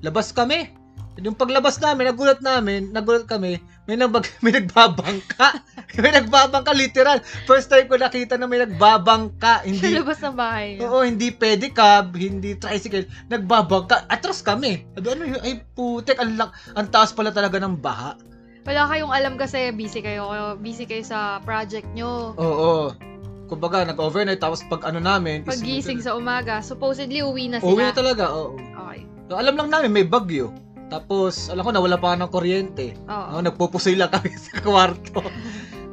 Labas 0.00 0.32
kami. 0.32 0.72
Yung 1.20 1.36
paglabas 1.36 1.76
namin, 1.76 2.08
nagulat 2.08 2.40
namin, 2.40 2.88
nagulat 2.90 3.28
kami, 3.28 3.60
may, 3.84 3.92
nabag, 3.92 4.24
may 4.40 4.56
nagbabangka. 4.56 5.60
may 6.00 6.16
nagbabangka, 6.16 6.72
literal. 6.72 7.20
First 7.44 7.68
time 7.68 7.84
ko 7.86 8.00
nakita 8.00 8.40
na 8.40 8.48
may 8.48 8.64
nagbabangka. 8.64 9.60
sa 9.60 9.66
Hindi, 9.68 10.00
labas 10.00 10.16
ng 10.18 10.32
bahay. 10.32 10.80
oo, 10.80 11.04
hindi 11.04 11.28
pedicab, 11.28 12.16
hindi 12.16 12.56
tricycle. 12.56 13.04
Nagbabangka. 13.28 14.08
Atras 14.08 14.40
kami. 14.40 14.88
Sabi, 14.96 15.06
ano 15.12 15.22
yun? 15.28 15.40
Ay, 15.44 15.60
putek, 15.76 16.16
ang, 16.16 16.40
ang 16.72 16.88
taas 16.88 17.12
pala 17.12 17.28
talaga 17.28 17.60
ng 17.60 17.76
baha. 17.76 18.16
Wala 18.64 18.88
kayong 18.88 19.12
alam 19.12 19.34
kasi 19.36 19.68
busy 19.72 20.00
kayo. 20.00 20.24
Busy 20.56 20.88
kayo 20.88 21.04
sa 21.04 21.44
project 21.44 21.90
nyo. 21.92 22.32
Oo. 22.40 22.96
Kumbaga, 23.44 23.82
nag-overnight, 23.82 24.38
tapos 24.38 24.62
pag 24.70 24.86
ano 24.86 25.02
namin, 25.02 25.42
is- 25.42 25.58
Paggising 25.58 26.00
sa 26.00 26.14
umaga, 26.14 26.62
supposedly 26.62 27.20
uwi 27.20 27.50
na 27.50 27.58
Uwi 27.60 27.82
na 27.82 27.90
sila. 27.90 27.98
talaga, 27.98 28.24
oo. 28.30 28.54
Okay. 28.56 29.09
So, 29.30 29.38
alam 29.38 29.54
lang 29.54 29.70
namin, 29.70 29.94
may 29.94 30.02
bagyo. 30.02 30.50
Tapos, 30.90 31.46
alam 31.54 31.62
ko, 31.62 31.70
nawala 31.70 31.94
pa 32.02 32.18
ng 32.18 32.34
kuryente. 32.34 32.98
Oo. 33.06 33.38
No, 33.38 33.46
nagpupusoy 33.46 33.94
lang 33.94 34.10
kami 34.10 34.34
sa 34.42 34.58
kwarto. 34.58 35.22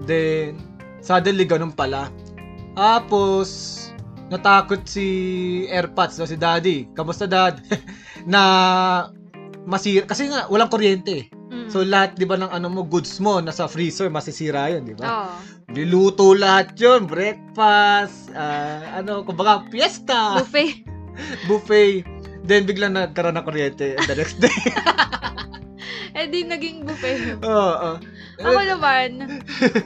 Then, 0.10 0.58
suddenly, 1.06 1.46
ganun 1.46 1.70
pala. 1.70 2.10
Tapos, 2.74 3.77
natakot 4.34 4.89
si 4.89 5.06
Airpods, 5.70 6.17
no, 6.17 6.25
si 6.25 6.34
Daddy. 6.34 6.89
Kamusta, 6.98 7.29
Dad? 7.29 7.62
na 8.25 8.41
masira. 9.70 10.10
Kasi 10.10 10.34
nga, 10.34 10.50
walang 10.50 10.74
kuryente. 10.74 11.29
Mm. 11.53 11.70
So, 11.70 11.86
lahat, 11.86 12.17
di 12.17 12.25
ba, 12.25 12.41
ng 12.41 12.50
ano 12.50 12.74
mo, 12.74 12.82
goods 12.89 13.22
mo, 13.22 13.38
nasa 13.38 13.70
freezer, 13.70 14.10
masisira 14.10 14.65
yun, 14.74 14.82
di 14.82 14.98
ba? 14.98 15.06
Oo. 15.06 15.34
Niluto 15.77 16.34
lahat 16.34 16.74
yun. 16.74 17.06
Breakfast, 17.06 18.34
ah, 18.34 18.98
ano, 18.98 19.22
kumbaga, 19.22 19.62
fiesta, 19.70 20.41
Buffet. 20.41 20.82
buffet. 21.48 22.17
Then, 22.44 22.63
biglang 22.63 22.94
nagkaroon 22.94 23.34
ng 23.34 23.44
kuryente 23.44 23.98
the 23.98 24.13
next 24.13 24.38
day. 24.38 24.51
eh 26.17 26.25
di 26.25 26.41
naging 26.44 26.82
buffet. 26.82 27.38
Oo, 27.39 27.46
oo. 27.46 27.94
Ako 28.38 28.60
naman, 28.60 29.10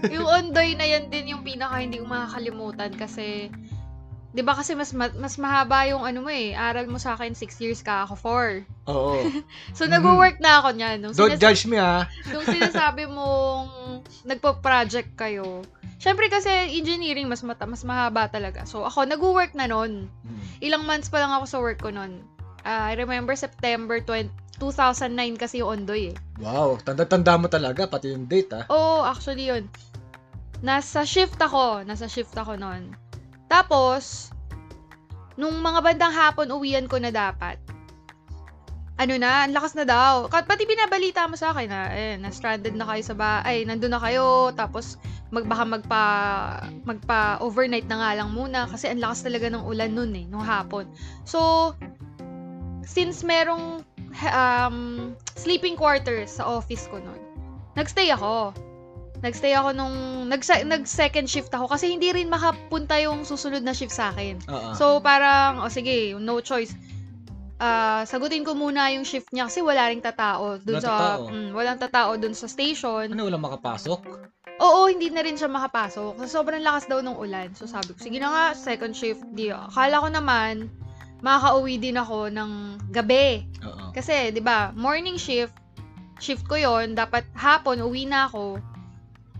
yung 0.07 0.23
Ondoy 0.23 0.75
na 0.75 0.85
yan 0.85 1.07
din 1.07 1.31
yung 1.31 1.43
pinaka 1.43 1.79
hindi 1.79 1.99
ko 1.99 2.05
makakalimutan 2.05 2.91
kasi 2.93 3.47
'di 4.31 4.41
ba 4.41 4.55
kasi 4.55 4.71
mas 4.73 4.91
ma- 4.91 5.11
mas 5.13 5.35
mahaba 5.35 5.83
yung 5.87 6.03
ano 6.03 6.23
mo 6.23 6.31
eh, 6.31 6.55
aral 6.55 6.87
mo 6.87 6.95
sa 6.95 7.15
akin 7.15 7.35
6 7.35 7.51
years 7.59 7.83
ka 7.83 8.07
ako 8.07 8.15
4. 8.15 8.63
Oo. 8.87 9.27
So 9.75 9.83
Mhm. 9.83 9.91
nagwo-work 9.91 10.39
na 10.39 10.63
ako 10.63 10.69
niyan. 10.71 10.97
Nung, 11.01 11.11
Don't 11.11 11.35
sinas- 11.35 11.43
judge 11.43 11.67
me 11.67 11.75
ha. 11.75 12.07
nung 12.31 12.43
sinasabi 12.45 13.11
mong 13.11 13.67
nagpo-project 14.23 15.19
kayo. 15.19 15.67
Syempre 15.97 16.27
kasi 16.27 16.47
engineering 16.71 17.27
mas 17.27 17.43
mata- 17.43 17.67
mas 17.67 17.83
mahaba 17.83 18.25
talaga. 18.25 18.63
So 18.63 18.83
ako 18.83 19.03
nagwo-work 19.03 19.51
na 19.51 19.67
noon. 19.67 20.07
Hmm. 20.23 20.41
Ilang 20.59 20.87
months 20.87 21.11
pa 21.11 21.19
lang 21.19 21.31
ako 21.31 21.45
sa 21.45 21.59
work 21.59 21.79
ko 21.79 21.91
noon. 21.91 22.23
I 22.61 22.93
remember 22.97 23.33
September 23.33 23.97
20, 23.99 24.29
2009 24.61 25.41
kasi 25.41 25.65
yung 25.65 25.81
Ondoy 25.81 26.13
eh. 26.13 26.15
Wow, 26.37 26.77
tanda-tanda 26.81 27.33
mo 27.41 27.49
talaga, 27.49 27.89
pati 27.89 28.13
yung 28.13 28.29
date 28.29 28.51
ha. 28.53 28.61
Oo, 28.69 29.01
actually 29.05 29.49
yun. 29.49 29.65
Nasa 30.61 31.01
shift 31.01 31.41
ako. 31.41 31.81
Nasa 31.81 32.05
shift 32.05 32.37
ako 32.37 32.53
noon. 32.53 32.93
Tapos, 33.49 34.29
nung 35.33 35.57
mga 35.57 35.81
bandang 35.81 36.13
hapon, 36.13 36.53
uwian 36.53 36.85
ko 36.85 37.01
na 37.01 37.09
dapat. 37.09 37.57
Ano 39.01 39.17
na, 39.17 39.49
ang 39.49 39.57
lakas 39.57 39.73
na 39.73 39.81
daw. 39.81 40.29
Pati 40.29 40.63
binabalita 40.69 41.25
mo 41.25 41.33
sa 41.33 41.49
akin 41.49 41.65
na, 41.65 41.89
eh, 41.89 42.15
na-stranded 42.21 42.77
na 42.77 42.85
kayo 42.85 43.01
sa 43.01 43.17
ba, 43.17 43.41
ay, 43.41 43.65
nandun 43.65 43.89
na 43.89 43.97
kayo, 43.97 44.53
tapos, 44.53 45.01
mag, 45.33 45.49
baka 45.49 45.65
magpa, 45.65 46.03
magpa 46.85 47.41
overnight 47.41 47.89
na 47.89 47.97
nga 47.97 48.11
lang 48.21 48.29
muna, 48.29 48.69
kasi 48.69 48.93
ang 48.93 49.01
lakas 49.01 49.25
talaga 49.25 49.49
ng 49.49 49.65
ulan 49.65 49.89
nun 49.89 50.13
eh, 50.13 50.29
nung 50.29 50.45
hapon. 50.45 50.85
So, 51.25 51.73
since 52.91 53.23
merong 53.23 53.87
um, 54.27 54.77
sleeping 55.39 55.79
quarters 55.79 56.35
sa 56.35 56.43
office 56.43 56.91
ko 56.91 56.99
nun, 56.99 57.19
nagstay 57.79 58.11
ako. 58.11 58.51
Nagstay 59.21 59.53
ako 59.53 59.69
nung, 59.71 59.95
nag, 60.27 60.41
nag 60.65 60.83
second 60.83 61.29
shift 61.29 61.53
ako 61.53 61.69
kasi 61.69 61.93
hindi 61.93 62.09
rin 62.09 62.27
makapunta 62.27 62.97
yung 62.97 63.21
susunod 63.21 63.61
na 63.61 63.71
shift 63.71 63.93
sa 63.93 64.09
akin. 64.09 64.41
Oo. 64.49 64.73
So, 64.73 64.97
parang, 64.97 65.61
o 65.61 65.69
sige, 65.69 66.17
no 66.17 66.41
choice. 66.41 66.73
Ah, 67.61 68.01
sagutin 68.09 68.41
ko 68.41 68.57
muna 68.57 68.89
yung 68.89 69.05
shift 69.05 69.29
niya 69.29 69.45
kasi 69.45 69.61
wala 69.61 69.85
ring 69.93 70.01
tatao 70.01 70.57
dun 70.65 70.81
Walang 70.81 70.81
sa 70.81 70.89
tatao? 70.97 71.21
mm, 71.29 71.49
walang 71.53 71.77
tatao 71.77 72.11
dun 72.17 72.33
sa 72.33 72.49
station. 72.49 73.13
ano, 73.13 73.29
walang 73.29 73.45
makapasok? 73.45 73.99
Oo, 74.57 74.89
hindi 74.89 75.13
na 75.13 75.21
rin 75.21 75.37
siya 75.37 75.45
makapasok. 75.45 76.17
Kasi 76.17 76.29
sobrang 76.33 76.65
lakas 76.65 76.89
daw 76.89 77.05
ng 77.05 77.13
ulan. 77.13 77.53
So 77.53 77.69
sabi 77.69 77.93
ko, 77.93 78.01
sige 78.01 78.17
na 78.17 78.33
nga, 78.33 78.45
second 78.57 78.97
shift. 78.97 79.21
Di, 79.37 79.53
akala 79.53 80.01
ko 80.01 80.09
naman, 80.09 80.73
makakauwi 81.21 81.77
din 81.77 81.97
ako 81.97 82.29
ng 82.33 82.51
gabi. 82.89 83.45
Oo. 83.63 83.93
Kasi, 83.93 84.33
di 84.33 84.41
ba, 84.41 84.73
morning 84.73 85.17
shift, 85.17 85.53
shift 86.17 86.45
ko 86.49 86.57
yon 86.57 86.93
dapat 86.93 87.25
hapon, 87.37 87.81
uwi 87.81 88.09
na 88.09 88.29
ako. 88.29 88.57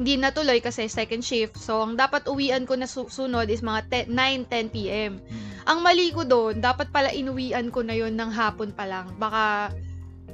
Hindi 0.02 0.18
natuloy 0.18 0.64
kasi 0.64 0.88
second 0.88 1.22
shift. 1.22 1.58
So, 1.58 1.86
ang 1.86 2.00
dapat 2.00 2.26
uwian 2.26 2.66
ko 2.66 2.74
na 2.74 2.90
su- 2.90 3.12
sunod 3.12 3.50
is 3.52 3.62
mga 3.62 4.10
10, 4.10 4.14
9, 4.14 4.50
10 4.50 4.74
p.m. 4.74 5.20
Hmm. 5.20 5.50
Ang 5.68 5.80
mali 5.86 6.10
ko 6.10 6.26
doon, 6.26 6.58
dapat 6.58 6.90
pala 6.90 7.14
inuwian 7.14 7.70
ko 7.70 7.86
na 7.86 7.94
yon 7.94 8.18
ng 8.18 8.32
hapon 8.34 8.74
pa 8.74 8.90
lang. 8.90 9.14
Baka, 9.22 9.70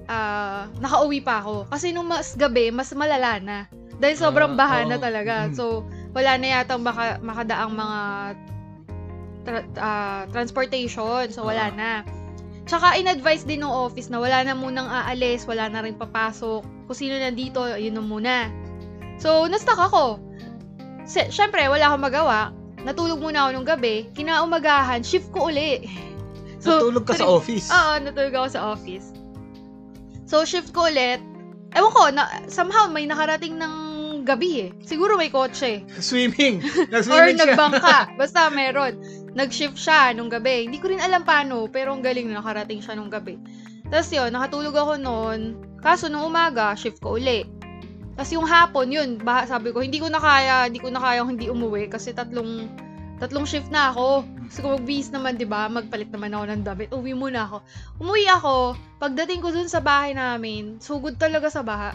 ah, 0.08 0.72
nakauwi 0.80 1.20
pa 1.20 1.44
ako. 1.44 1.68
Kasi 1.68 1.92
nung 1.92 2.08
mas 2.08 2.36
gabi, 2.40 2.72
mas 2.72 2.96
malala 2.96 3.44
na. 3.44 3.58
Dahil 3.98 4.16
sobrang 4.16 4.54
Ah, 4.56 4.60
baha 4.60 4.80
na 4.88 4.98
talaga. 5.02 5.50
Mm. 5.50 5.58
So, 5.58 5.84
wala 6.14 6.38
na 6.38 6.48
yata 6.62 6.78
maka, 6.78 7.18
makadaang 7.20 7.74
mga 7.74 8.00
tra- 9.48 9.70
ah, 9.78 10.22
transportation. 10.28 11.32
So, 11.32 11.48
wala 11.48 11.72
Ah. 11.72 11.74
na. 11.74 11.92
Tsaka, 12.68 13.00
in-advise 13.00 13.48
din 13.48 13.64
ng 13.64 13.72
office 13.72 14.12
na 14.12 14.20
wala 14.20 14.44
na 14.44 14.52
munang 14.52 14.86
aalis, 14.86 15.48
wala 15.48 15.72
na 15.72 15.80
rin 15.80 15.96
papasok. 15.96 16.62
Kung 16.84 16.98
sino 16.98 17.16
nandito, 17.16 17.64
yun 17.74 17.96
na 17.96 18.04
muna. 18.04 18.36
So, 19.18 19.48
na-stuck 19.48 19.80
ako. 19.80 20.20
Si- 21.08 21.32
Siyempre, 21.32 21.64
wala 21.66 21.88
akong 21.88 22.04
magawa. 22.04 22.52
Natulog 22.78 23.18
muna 23.18 23.48
ako 23.48 23.50
nung 23.54 23.66
gabi. 23.66 24.12
Kinaumagahan, 24.12 25.00
shift 25.00 25.32
ko 25.32 25.48
uli. 25.48 25.88
Natulog 26.60 27.08
ka 27.08 27.16
sa 27.16 27.24
office. 27.40 27.72
Oo, 27.72 28.04
natulog 28.04 28.36
ako 28.36 28.48
sa 28.52 28.62
office. 28.70 29.16
So, 30.28 30.44
shift 30.44 30.76
ko 30.76 30.86
ulit. 30.86 31.24
Ewan 31.72 31.92
ko, 31.92 32.04
na, 32.12 32.28
somehow 32.46 32.88
may 32.88 33.08
nakarating 33.08 33.56
ng 33.56 33.74
gabi 34.24 34.52
eh. 34.62 34.70
Siguro 34.84 35.16
may 35.16 35.32
kotse. 35.32 35.88
Swimming. 36.04 36.60
Or 36.60 36.92
Nag-swimming 36.92 37.40
siya. 37.40 37.56
nagbangka. 37.56 37.98
Basta 38.20 38.52
meron. 38.52 39.00
Nag-shift 39.38 39.78
siya 39.78 40.18
nung 40.18 40.34
gabi. 40.34 40.66
Hindi 40.66 40.82
ko 40.82 40.90
rin 40.90 40.98
alam 40.98 41.22
paano, 41.22 41.70
pero 41.70 41.94
ang 41.94 42.02
galing 42.02 42.26
na 42.26 42.42
nakarating 42.42 42.82
siya 42.82 42.98
nung 42.98 43.14
gabi. 43.14 43.38
Tapos 43.88 44.10
yun, 44.10 44.34
nakatulog 44.34 44.74
ako 44.74 44.94
noon. 44.98 45.40
Kaso 45.80 46.10
nung 46.10 46.26
umaga, 46.26 46.74
shift 46.74 46.98
ko 46.98 47.22
uli. 47.22 47.46
Tapos 48.18 48.34
yung 48.34 48.50
hapon, 48.50 48.90
yun, 48.90 49.22
bah- 49.22 49.46
sabi 49.46 49.70
ko, 49.70 49.86
hindi 49.86 50.02
ko 50.02 50.10
na 50.10 50.18
kaya, 50.18 50.66
hindi 50.66 50.82
ko 50.82 50.90
na 50.90 50.98
kaya 50.98 51.22
hindi 51.22 51.54
umuwi 51.54 51.86
kasi 51.86 52.18
tatlong 52.18 52.66
tatlong 53.22 53.46
shift 53.46 53.70
na 53.70 53.94
ako. 53.94 54.26
Gusto 54.50 54.60
ko 54.62 54.68
magbihis 54.78 55.10
naman, 55.14 55.38
di 55.38 55.46
ba? 55.46 55.70
Magpalit 55.70 56.10
naman 56.10 56.34
ako 56.34 56.44
ng 56.50 56.64
damit. 56.66 56.90
Uwi 56.94 57.14
muna 57.14 57.46
ako. 57.46 57.58
Umuwi 58.02 58.26
ako. 58.30 58.56
Pagdating 59.02 59.42
ko 59.42 59.50
dun 59.54 59.70
sa 59.70 59.82
bahay 59.82 60.18
namin, 60.18 60.82
sugod 60.82 61.18
talaga 61.18 61.50
sa 61.50 61.62
baha. 61.62 61.94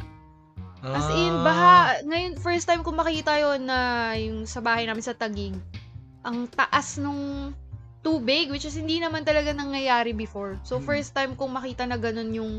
As 0.83 1.07
in, 1.15 1.31
Ah. 1.31 1.43
baha. 1.47 1.77
Ngayon, 2.07 2.43
first 2.43 2.67
time 2.67 2.83
ko 2.83 2.91
makita 2.91 3.39
yon 3.39 3.71
na 3.71 4.11
yung 4.19 4.51
sa 4.51 4.59
bahay 4.59 4.83
namin 4.83 5.03
sa 5.03 5.15
Tagig. 5.15 5.55
Ang 6.23 6.47
taas 6.51 6.99
nung 6.99 7.53
tubig, 8.03 8.51
which 8.51 8.67
is 8.67 8.75
hindi 8.75 8.99
naman 8.99 9.23
talaga 9.23 9.55
nangyayari 9.55 10.11
before. 10.11 10.59
So, 10.67 10.83
Mm. 10.83 10.85
first 10.85 11.11
time 11.15 11.33
kong 11.39 11.55
makita 11.55 11.87
na 11.87 11.99
ganun 11.99 12.35
yung 12.35 12.53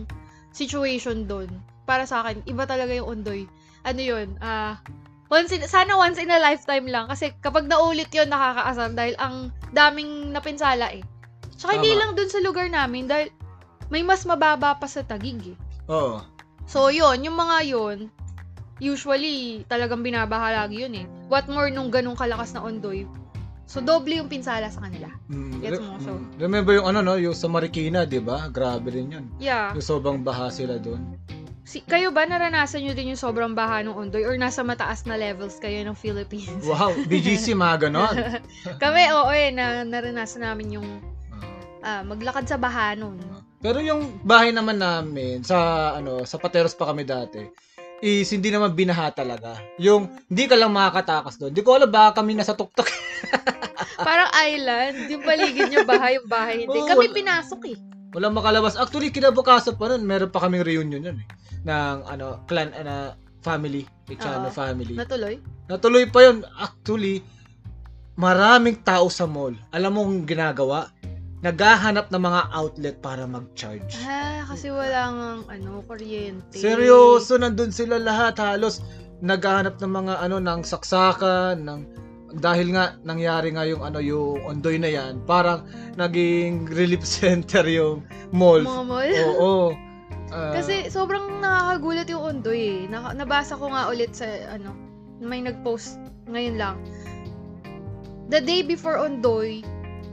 situation 0.55 1.27
doon. 1.27 1.51
Para 1.83 2.07
sa 2.07 2.23
akin, 2.23 2.47
iba 2.47 2.63
talaga 2.63 2.95
yung 2.95 3.19
undoy. 3.19 3.43
Ano 3.83 3.99
yun? 3.99 4.39
Ah, 4.39 4.79
once 5.27 5.51
in, 5.51 5.67
sana 5.67 5.99
once 5.99 6.15
in 6.15 6.31
a 6.31 6.39
lifetime 6.39 6.87
lang. 6.87 7.11
Kasi 7.11 7.35
kapag 7.43 7.67
naulit 7.67 8.07
yon 8.15 8.31
nakakaasar 8.31 8.95
dahil 8.95 9.15
ang 9.19 9.51
daming 9.75 10.31
napinsala 10.31 10.95
eh. 10.95 11.03
Tsaka 11.59 11.75
hindi 11.75 11.91
Tama. 11.91 11.99
lang 11.99 12.11
dun 12.15 12.31
sa 12.31 12.39
lugar 12.39 12.67
namin 12.71 13.07
dahil 13.11 13.27
may 13.91 13.99
mas 13.99 14.23
mababa 14.23 14.79
pa 14.79 14.87
sa 14.87 15.03
Tagig 15.03 15.55
eh. 15.55 15.57
Oo. 15.91 16.23
So, 16.63 16.87
yun, 16.87 17.19
yung 17.27 17.35
mga 17.35 17.57
yun, 17.67 18.07
usually, 18.79 19.67
talagang 19.67 19.99
binabaha 19.99 20.63
lagi 20.63 20.87
yun 20.87 20.95
eh. 20.95 21.05
What 21.27 21.51
more 21.51 21.67
nung 21.67 21.91
ganong 21.91 22.15
kalakas 22.15 22.55
na 22.55 22.63
ondoy. 22.63 23.03
So, 23.63 23.79
doble 23.79 24.19
yung 24.19 24.27
pinsala 24.27 24.67
sa 24.67 24.83
kanila. 24.83 25.07
Mm, 25.31 25.63
Gets 25.63 25.79
mo, 25.81 25.95
so- 26.03 26.19
mm. 26.19 26.35
Remember 26.37 26.73
yung 26.75 26.87
ano 26.91 26.99
no, 26.99 27.15
yung 27.15 27.33
sa 27.33 27.47
Marikina, 27.47 28.03
'di 28.03 28.19
ba? 28.19 28.51
Grabe 28.51 28.91
rin 28.91 29.07
'yun. 29.09 29.25
Yeah. 29.39 29.71
Yung 29.73 29.83
sobrang 29.83 30.19
baha 30.21 30.51
sila 30.51 30.77
doon. 30.77 31.15
Si, 31.63 31.79
kayo 31.79 32.11
ba 32.11 32.27
naranasan 32.27 32.83
nyo 32.83 32.91
din 32.91 33.15
yung 33.15 33.21
sobrang 33.23 33.55
baha 33.55 33.79
ng 33.87 33.95
ondoy 33.95 34.27
or 34.27 34.35
nasa 34.35 34.67
mataas 34.67 35.07
na 35.07 35.15
levels 35.15 35.63
kayo 35.63 35.79
ng 35.87 35.95
Philippines? 35.95 36.59
Wow, 36.67 36.91
BGC 37.09 37.55
mga 37.55 37.87
ganon. 37.87 38.13
Kami, 38.83 39.01
oo 39.15 39.31
eh, 39.31 39.47
na, 39.55 39.87
naranasan 39.87 40.43
namin 40.43 40.75
yung 40.75 40.87
ah, 41.79 42.03
maglakad 42.03 42.51
sa 42.51 42.59
baha 42.59 42.99
nun. 42.99 43.15
Pero 43.63 43.79
yung 43.79 44.19
bahay 44.27 44.51
naman 44.51 44.75
namin 44.75 45.39
sa 45.39 45.95
ano, 45.95 46.27
sa 46.27 46.35
Pateros 46.35 46.75
pa 46.75 46.91
kami 46.91 47.07
dati. 47.07 47.39
Is 48.03 48.35
hindi 48.35 48.51
naman 48.51 48.75
binaha 48.75 49.15
talaga. 49.15 49.55
Yung 49.79 50.11
hindi 50.27 50.43
ka 50.43 50.59
lang 50.59 50.75
makakatakas 50.75 51.39
doon. 51.39 51.55
Hindi 51.55 51.63
ko 51.63 51.79
alam 51.79 51.87
baka 51.87 52.19
kami 52.19 52.35
nasa 52.35 52.51
tuktok. 52.51 52.83
Parang 54.07 54.27
island, 54.43 55.07
yung 55.07 55.23
paligid 55.23 55.71
nyo 55.71 55.87
bahay, 55.87 56.19
yung 56.19 56.27
bahay 56.27 56.67
hindi. 56.67 56.75
Oo, 56.75 56.83
Kami 56.83 57.07
wala- 57.07 57.15
pinasok 57.15 57.61
eh. 57.71 57.77
Walang 58.11 58.35
makalabas. 58.35 58.75
Actually, 58.75 59.07
kinabukasan 59.09 59.79
pa 59.79 59.87
nun, 59.87 60.03
meron 60.03 60.27
pa 60.29 60.43
kaming 60.43 60.67
reunion 60.67 60.99
yun 60.99 61.17
eh. 61.17 61.27
Ng 61.63 61.97
ano, 62.03 62.43
clan, 62.45 62.75
ano, 62.75 63.15
family. 63.39 63.87
Echano 64.11 64.51
Oo. 64.51 64.53
family. 64.53 64.99
Natuloy? 64.99 65.39
Natuloy 65.71 66.03
pa 66.11 66.19
yun. 66.27 66.43
Actually, 66.59 67.23
maraming 68.19 68.83
tao 68.83 69.07
sa 69.07 69.23
mall. 69.25 69.55
Alam 69.71 69.91
mo 69.95 69.99
kung 70.05 70.27
ginagawa? 70.27 70.91
Naghahanap 71.43 72.07
ng 72.07 72.23
mga 72.23 72.41
outlet 72.55 72.95
para 73.03 73.27
mag-charge. 73.27 73.99
Ah, 74.07 74.47
kasi 74.47 74.71
wala 74.71 75.11
ngang, 75.11 75.41
ano, 75.51 75.83
kuryente. 75.83 76.55
Seryoso, 76.55 77.35
nandun 77.35 77.75
sila 77.75 77.99
lahat 77.99 78.39
halos 78.39 78.79
naghahanap 79.23 79.79
ng 79.79 79.91
mga 79.91 80.13
ano 80.19 80.39
ng 80.43 80.61
saksakan 80.67 81.63
ng 81.63 81.79
dahil 82.43 82.73
nga 82.73 82.97
nangyari 83.05 83.53
nga 83.53 83.63
yung 83.63 83.85
ano 83.85 84.01
yung 84.01 84.41
ondoy 84.43 84.81
na 84.81 84.89
yan, 84.89 85.21
parang 85.23 85.63
naging 85.95 86.65
relief 86.65 87.05
center 87.21 87.63
yung 87.67 88.01
mall. 88.33 88.63
Mga 88.63 88.83
mall. 88.87 89.11
Oo. 89.35 89.53
Ah, 90.33 90.49
Kasi 90.49 90.89
sobrang 90.89 91.45
nakakagulat 91.45 92.09
yung 92.09 92.41
Ondoy 92.41 92.57
eh. 92.57 92.79
Naka- 92.89 93.13
nabasa 93.13 93.53
ko 93.53 93.69
nga 93.69 93.85
ulit 93.93 94.17
sa 94.17 94.25
ano, 94.49 94.73
may 95.21 95.45
nag-post 95.45 96.01
ngayon 96.25 96.57
lang. 96.57 96.75
The 98.33 98.41
day 98.41 98.65
before 98.65 98.97
Ondoy, 98.97 99.61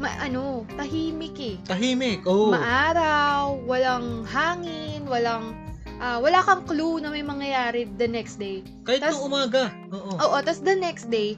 ma 0.00 0.16
ano, 0.16 0.64
tahimik 0.80 1.36
eh. 1.36 1.56
tahimik. 1.68 2.24
Oo. 2.24 2.48
Maaraw, 2.56 3.60
walang 3.68 4.24
hangin, 4.24 5.04
walang 5.04 5.52
ah, 6.00 6.16
wala 6.16 6.40
kang 6.40 6.64
clue 6.64 7.04
na 7.04 7.12
may 7.12 7.20
mangyayari 7.20 7.84
the 8.00 8.08
next 8.08 8.40
day. 8.40 8.64
Kahit 8.88 9.04
tas- 9.04 9.20
umaga. 9.20 9.68
Oo. 9.92 10.16
Oo, 10.16 10.36
tas 10.40 10.64
the 10.64 10.72
next 10.72 11.12
day, 11.12 11.36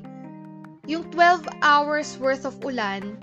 yung 0.87 1.03
12 1.11 1.43
hours 1.67 2.15
worth 2.23 2.47
of 2.47 2.55
ulan 2.63 3.19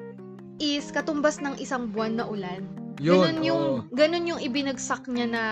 is 0.60 0.92
katumbas 0.92 1.40
ng 1.40 1.56
isang 1.56 1.88
buwan 1.96 2.20
na 2.20 2.28
ulan. 2.28 2.68
ganun 3.00 3.40
yung 3.40 3.64
oo. 3.80 3.96
ganun 3.96 4.28
yung 4.28 4.44
ibinagsak 4.44 5.08
niya 5.08 5.24
na 5.24 5.44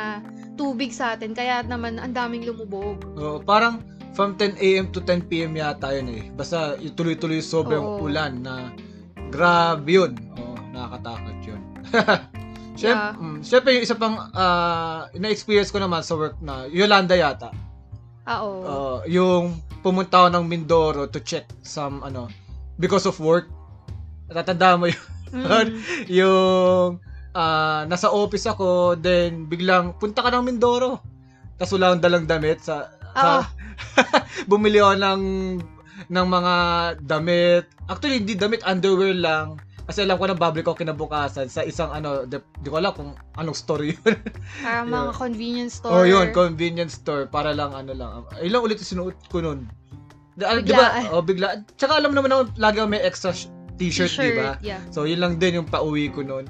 tubig 0.60 0.92
sa 0.92 1.16
atin 1.16 1.32
kaya 1.32 1.64
naman 1.64 1.96
ang 1.96 2.12
daming 2.12 2.44
lumubog. 2.44 3.00
Oo, 3.16 3.40
parang 3.40 3.80
from 4.12 4.36
10 4.36 4.60
a.m. 4.60 4.92
to 4.92 5.00
10 5.00 5.32
p.m. 5.32 5.56
yata 5.56 5.96
yun 5.96 6.12
eh. 6.12 6.24
Basta 6.36 6.76
tuloy-tuloy 6.76 7.40
sobrang 7.40 7.80
Oo. 7.80 8.04
ulan 8.04 8.44
na 8.44 8.76
Grabe 9.30 9.90
yun. 9.90 10.12
Oh, 10.36 10.56
nakakatakot 10.72 11.38
yun. 11.44 11.62
Siyempre, 12.78 13.10
Yeah. 13.10 13.18
mm, 13.18 13.40
syempre 13.42 13.70
yung 13.74 13.86
isa 13.90 13.98
pang 13.98 14.30
ah, 14.38 15.10
na-experience 15.18 15.74
ko 15.74 15.82
naman 15.82 16.06
sa 16.06 16.14
work 16.14 16.38
na 16.46 16.70
Yolanda 16.70 17.18
yata. 17.18 17.50
Ah, 18.22 18.46
oo. 18.46 18.62
Uh, 18.62 18.98
yung 19.10 19.58
pumunta 19.82 20.22
ako 20.22 20.30
ng 20.30 20.46
Mindoro 20.46 21.10
to 21.10 21.18
check 21.24 21.50
some 21.66 22.06
ano 22.06 22.30
because 22.78 23.10
of 23.10 23.18
work. 23.18 23.50
Tatanda 24.30 24.78
mo 24.78 24.86
yun, 24.92 25.06
Mm. 25.28 25.84
yung 26.22 27.02
ah, 27.34 27.84
nasa 27.90 28.14
office 28.14 28.46
ako 28.46 28.94
then 28.96 29.50
biglang 29.50 29.98
punta 29.98 30.22
ka 30.22 30.30
ng 30.30 30.46
Mindoro. 30.46 31.02
Tapos 31.58 31.74
wala 31.74 31.92
akong 31.92 32.04
dalang 32.06 32.30
damit 32.30 32.62
sa, 32.62 32.94
Oo. 32.94 33.18
sa 33.18 33.30
bumili 34.52 34.78
ako 34.78 34.94
ng 35.02 35.22
ng 36.14 36.28
mga 36.30 36.54
damit. 37.02 37.66
Actually 37.88 38.24
hindi 38.24 38.36
damit, 38.36 38.64
underwear 38.68 39.16
lang. 39.16 39.60
Kasi 39.88 40.04
alam 40.04 40.20
ko 40.20 40.28
na 40.28 40.36
babalik 40.36 40.68
ako 40.68 40.84
kinabukasan 40.84 41.48
sa 41.48 41.64
isang 41.64 41.88
ano, 41.96 42.28
di, 42.28 42.36
di 42.60 42.68
ko 42.68 42.76
alam 42.76 42.92
kung 42.92 43.16
anong 43.40 43.56
store 43.56 43.96
yun. 43.96 44.04
Parang 44.68 44.92
mga 44.92 45.12
convenience 45.16 45.80
store. 45.80 45.96
Oh, 45.96 46.04
yun, 46.04 46.36
convenience 46.36 47.00
store 47.00 47.24
para 47.32 47.56
lang 47.56 47.72
ano 47.72 47.96
lang. 47.96 48.28
Ilang 48.44 48.68
ulit 48.68 48.84
yung 48.84 48.92
sinuot 49.00 49.16
ko 49.32 49.40
nun. 49.40 49.72
Di, 50.36 50.44
ah, 50.44 50.60
di 50.60 50.68
Biglaan. 50.68 51.08
ba? 51.08 51.16
Oh, 51.16 51.24
bigla. 51.24 51.64
Tsaka 51.80 52.04
alam 52.04 52.12
naman 52.12 52.30
ako 52.36 52.42
lagi 52.60 52.78
ako 52.84 52.88
may 52.92 53.02
extra 53.02 53.32
sh- 53.32 53.48
t-shirt, 53.80 54.12
di 54.12 54.36
ba? 54.36 54.60
Yeah. 54.60 54.84
So, 54.92 55.08
yun 55.08 55.24
lang 55.24 55.40
din 55.40 55.64
yung 55.64 55.70
pauwi 55.72 56.12
ko 56.12 56.20
nun. 56.20 56.46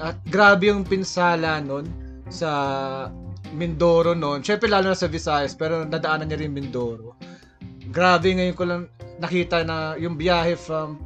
At 0.00 0.16
grabe 0.26 0.72
yung 0.72 0.88
pinsala 0.88 1.60
nun 1.60 1.86
sa 2.32 2.50
Mindoro 3.52 4.12
nun. 4.12 4.40
Syempre 4.44 4.68
lalo 4.68 4.92
na 4.92 4.98
sa 4.98 5.08
Visayas, 5.08 5.56
pero 5.56 5.84
nadaanan 5.84 6.28
niya 6.28 6.40
rin 6.40 6.52
Mindoro. 6.56 7.16
Grabe 7.88 8.36
ngayon 8.36 8.56
ko 8.56 8.64
lang 8.68 8.82
nakita 9.18 9.64
na 9.64 9.96
yung 9.96 10.14
biyahe 10.14 10.54
from 10.54 11.00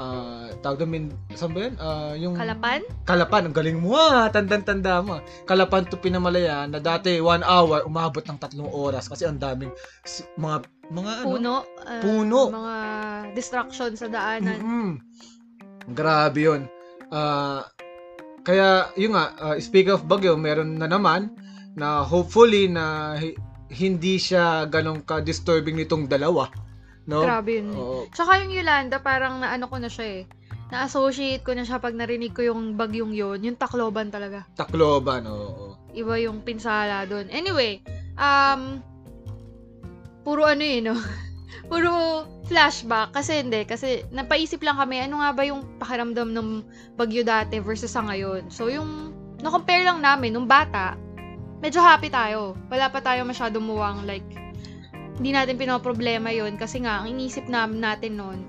uh, 0.00 0.48
tawag 0.64 0.84
doon, 0.84 0.90
Min- 0.90 1.16
saan 1.36 1.52
ba 1.52 1.60
yun? 1.68 1.74
Ah, 1.76 2.12
yung 2.16 2.34
Kalapan? 2.36 2.80
Kalapan, 3.04 3.42
ang 3.48 3.54
galing 3.56 3.78
mo 3.80 3.96
ah, 3.96 4.28
tandang-tanda 4.32 5.00
mo. 5.04 5.20
Kalapan 5.44 5.88
to 5.88 6.00
Pinamalayan 6.00 6.72
na 6.72 6.80
dati 6.80 7.20
one 7.20 7.44
hour, 7.44 7.84
umabot 7.84 8.24
ng 8.24 8.38
tatlong 8.40 8.70
oras 8.70 9.08
kasi 9.08 9.28
ang 9.28 9.40
daming 9.40 9.72
mga, 10.36 10.56
mga 10.92 11.12
ano? 11.20 11.26
Puno. 11.26 11.54
ah, 11.84 12.00
Puno. 12.00 12.40
Mga 12.52 12.76
distraction 13.36 13.90
sa 13.96 14.06
daanan. 14.08 14.58
Mm-mm. 14.60 14.90
Grabe 15.92 16.40
yun. 16.40 16.62
Ah, 17.10 17.66
kaya, 18.44 18.88
yun 18.96 19.12
nga, 19.16 19.36
ah, 19.36 19.56
speak 19.60 19.88
of 19.92 20.08
Bagyo, 20.08 20.36
meron 20.36 20.80
na 20.80 20.88
naman 20.88 21.32
na 21.76 22.02
hopefully 22.02 22.66
na 22.66 23.14
hindi 23.70 24.18
siya 24.18 24.66
ganong 24.66 25.06
ka-disturbing 25.06 25.78
nitong 25.78 26.10
dalawa. 26.10 26.50
No? 27.06 27.22
Grabe 27.22 27.62
yun. 27.62 27.70
Oo. 27.74 28.06
Tsaka 28.10 28.42
yung 28.42 28.52
Yolanda, 28.52 28.98
parang 29.00 29.40
naano 29.40 29.70
ko 29.70 29.78
na 29.78 29.88
siya 29.88 30.22
eh. 30.22 30.22
Na-associate 30.70 31.42
ko 31.42 31.54
na 31.54 31.66
siya 31.66 31.82
pag 31.82 31.94
narinig 31.94 32.34
ko 32.34 32.46
yung 32.46 32.78
bagyong 32.78 33.14
yun. 33.14 33.38
Yung 33.42 33.58
Tacloban 33.58 34.10
talaga. 34.10 34.46
Tacloban, 34.54 35.26
oo. 35.26 35.74
Iba 35.94 36.14
yung 36.22 36.46
pinsala 36.46 37.06
doon. 37.10 37.26
Anyway, 37.30 37.82
um, 38.14 38.78
puro 40.22 40.46
ano 40.46 40.62
eh, 40.62 40.78
no? 40.78 40.94
puro 41.70 42.22
flashback. 42.46 43.10
Kasi 43.14 43.42
hindi. 43.42 43.66
Kasi 43.66 44.06
napaisip 44.14 44.62
lang 44.62 44.78
kami, 44.78 45.02
ano 45.02 45.22
nga 45.22 45.30
ba 45.34 45.42
yung 45.42 45.66
pakiramdam 45.82 46.30
ng 46.30 46.48
bagyo 46.94 47.26
dati 47.26 47.58
versus 47.58 47.90
sa 47.90 48.06
ngayon. 48.06 48.46
So, 48.50 48.70
yung, 48.70 49.10
na-compare 49.42 49.82
lang 49.82 49.98
namin, 49.98 50.38
nung 50.38 50.46
bata, 50.46 50.94
medyo 51.60 51.80
happy 51.84 52.08
tayo. 52.08 52.56
Wala 52.72 52.88
pa 52.88 53.00
tayo 53.04 53.24
masyadong 53.24 53.64
muwang, 53.64 54.08
like, 54.08 54.26
hindi 55.20 55.36
natin 55.36 55.60
pinoproblema 55.60 56.32
yon 56.32 56.56
kasi 56.56 56.80
nga, 56.80 57.04
ang 57.04 57.12
inisip 57.12 57.44
namin 57.44 57.84
natin 57.84 58.16
noon, 58.16 58.40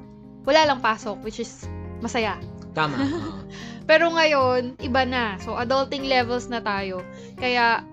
wala 0.47 0.63
lang 0.63 0.79
pasok, 0.79 1.19
which 1.21 1.43
is 1.43 1.67
masaya. 1.99 2.39
Tama. 2.71 2.95
Pero 3.89 4.07
ngayon, 4.07 4.79
iba 4.79 5.03
na. 5.03 5.35
So, 5.43 5.59
adulting 5.59 6.07
levels 6.07 6.47
na 6.47 6.63
tayo. 6.63 7.03
Kaya, 7.35 7.83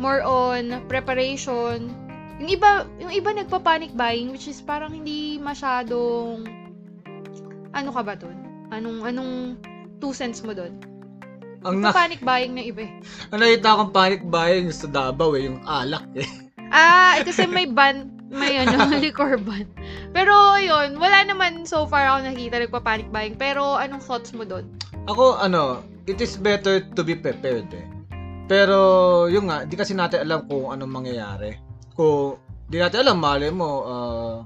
more 0.00 0.24
on 0.24 0.88
preparation. 0.88 1.92
Yung 2.40 2.50
iba, 2.50 2.88
yung 2.98 3.12
iba 3.12 3.30
nagpa-panic 3.36 3.92
buying, 3.92 4.32
which 4.32 4.48
is 4.48 4.64
parang 4.64 4.96
hindi 4.96 5.36
masyadong, 5.38 6.48
ano 7.76 7.90
ka 7.92 8.02
ba 8.02 8.16
dun? 8.16 8.40
Anong, 8.72 9.04
anong 9.04 9.32
two 10.00 10.16
cents 10.16 10.40
mo 10.40 10.56
dun? 10.56 10.80
Ang, 11.64 11.80
na- 11.80 11.90
Nagpa-panic 11.90 12.20
buying 12.20 12.52
ng 12.54 12.66
iba 12.68 12.80
eh. 12.84 12.92
ang 13.32 13.40
nakita 13.40 13.66
akong 13.72 13.92
panic 13.92 14.22
buying 14.28 14.68
sa 14.70 14.86
Davao 14.86 15.32
eh, 15.34 15.48
yung 15.48 15.60
alak 15.64 16.04
eh. 16.14 16.28
Ah, 16.74 17.14
eh, 17.20 17.22
kasi 17.22 17.46
may 17.46 17.70
ban, 17.70 18.10
may 18.34 18.58
ano, 18.58 18.90
liquor 19.04 19.38
ban. 19.38 19.62
Pero, 20.10 20.58
yun, 20.58 20.98
wala 20.98 21.22
naman 21.22 21.62
so 21.62 21.86
far 21.86 22.02
ako 22.10 22.26
nakita 22.26 22.58
nagpa-panic 22.58 23.08
buying. 23.14 23.38
Pero, 23.38 23.78
anong 23.78 24.02
thoughts 24.02 24.34
mo 24.34 24.42
dun? 24.42 24.66
Ako, 25.06 25.38
ano, 25.38 25.86
it 26.10 26.18
is 26.18 26.34
better 26.34 26.82
to 26.82 27.06
be 27.06 27.14
prepared 27.14 27.70
eh. 27.70 27.86
Pero, 28.50 28.76
yung 29.30 29.46
nga, 29.46 29.62
di 29.62 29.78
kasi 29.78 29.94
natin 29.94 30.26
alam 30.26 30.50
kung 30.50 30.74
anong 30.74 30.90
mangyayari. 30.90 31.54
Kung 31.94 32.42
di 32.66 32.82
natin 32.82 33.06
alam, 33.06 33.22
mali 33.22 33.54
mo, 33.54 33.70
uh, 33.86 34.36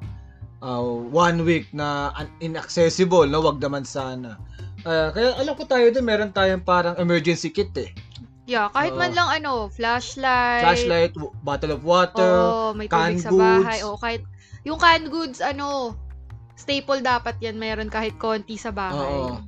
uh, 0.61 0.83
one 1.09 1.48
week 1.48 1.72
na 1.72 2.12
un- 2.12 2.35
inaccessible, 2.44 3.24
no? 3.24 3.40
Wag 3.40 3.57
naman 3.57 3.88
sana. 3.88 4.37
Uh, 4.88 5.12
kaya 5.12 5.37
alam 5.37 5.53
ko 5.53 5.68
tayo 5.68 5.92
din, 5.92 6.01
meron 6.01 6.33
tayong 6.33 6.64
parang 6.64 6.96
emergency 6.96 7.53
kit 7.53 7.68
eh. 7.77 7.92
Yeah, 8.48 8.72
kahit 8.72 8.96
man 8.96 9.12
Oo. 9.12 9.18
lang 9.20 9.29
ano, 9.29 9.53
flashlight. 9.68 10.64
Flashlight, 10.64 11.12
bottle 11.44 11.77
of 11.77 11.85
water, 11.85 12.24
Oo, 12.24 12.72
may 12.72 12.88
canned 12.88 13.20
sa 13.20 13.29
bahay. 13.29 13.85
Oo, 13.85 14.01
kahit, 14.01 14.24
yung 14.64 14.81
canned 14.81 15.12
goods, 15.12 15.44
ano, 15.44 15.92
staple 16.57 17.05
dapat 17.05 17.37
yan, 17.44 17.61
meron 17.61 17.92
kahit 17.92 18.16
konti 18.16 18.57
sa 18.57 18.72
bahay. 18.72 18.96
Oo. 18.96 19.44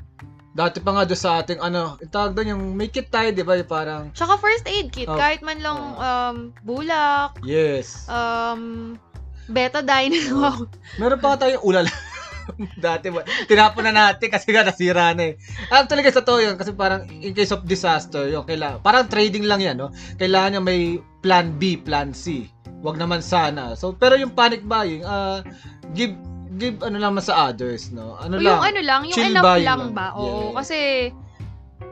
Dati 0.52 0.84
pa 0.84 0.92
nga 0.92 1.08
doon 1.08 1.16
sa 1.16 1.40
ating, 1.40 1.64
ano, 1.64 1.96
itawag 2.04 2.36
doon 2.36 2.52
yung 2.52 2.62
may 2.76 2.92
kit 2.92 3.08
tayo, 3.08 3.32
di 3.32 3.40
ba? 3.40 3.56
Parang, 3.64 4.12
Tsaka 4.12 4.36
first 4.36 4.68
aid 4.68 4.92
kit, 4.92 5.08
Oh. 5.08 5.16
kahit 5.16 5.40
man 5.40 5.64
lang 5.64 5.80
Oo. 5.80 5.96
um, 5.96 6.36
bulak, 6.60 7.40
yes. 7.40 8.04
um, 8.04 9.00
betadine. 9.48 10.12
Oo. 10.36 10.68
Meron 11.00 11.16
pa 11.24 11.40
tayong 11.40 11.64
ulala. 11.64 11.88
Dati 12.80 13.08
ba? 13.08 13.20
Tinapon 13.44 13.84
na 13.84 13.92
natin 13.92 14.28
kasi 14.28 14.50
nga 14.50 14.62
nasira 14.62 15.12
na 15.12 15.30
eh. 15.30 15.34
Actually 15.68 16.02
guys, 16.02 16.16
totoo 16.16 16.38
yun. 16.38 16.54
Kasi 16.54 16.72
parang 16.72 17.04
in 17.10 17.32
case 17.32 17.50
of 17.50 17.64
disaster, 17.64 18.26
yun, 18.26 18.42
kailangan, 18.42 18.80
parang 18.80 19.06
trading 19.06 19.44
lang 19.44 19.60
yan, 19.60 19.76
no? 19.76 19.88
Kailangan 20.16 20.56
niya 20.56 20.62
may 20.62 20.80
plan 21.20 21.52
B, 21.54 21.76
plan 21.76 22.10
C. 22.10 22.48
Wag 22.80 22.96
naman 22.96 23.20
sana. 23.20 23.74
So, 23.74 23.92
pero 23.92 24.16
yung 24.16 24.32
panic 24.32 24.64
buying, 24.64 25.04
ah, 25.04 25.44
give, 25.92 26.16
give 26.56 26.80
ano 26.80 26.96
naman 26.96 27.20
sa 27.20 27.48
others, 27.48 27.92
no? 27.92 28.16
Ano 28.16 28.36
O 28.36 28.40
lang? 28.40 28.56
yung 28.56 28.64
ano 28.64 28.80
lang, 28.80 29.00
yung 29.04 29.20
enough 29.20 29.44
buying 29.44 29.66
lang 29.68 29.80
lang. 29.80 29.92
ba? 29.92 30.06
Oo, 30.16 30.50
Yes. 30.50 30.56
kasi 30.56 30.78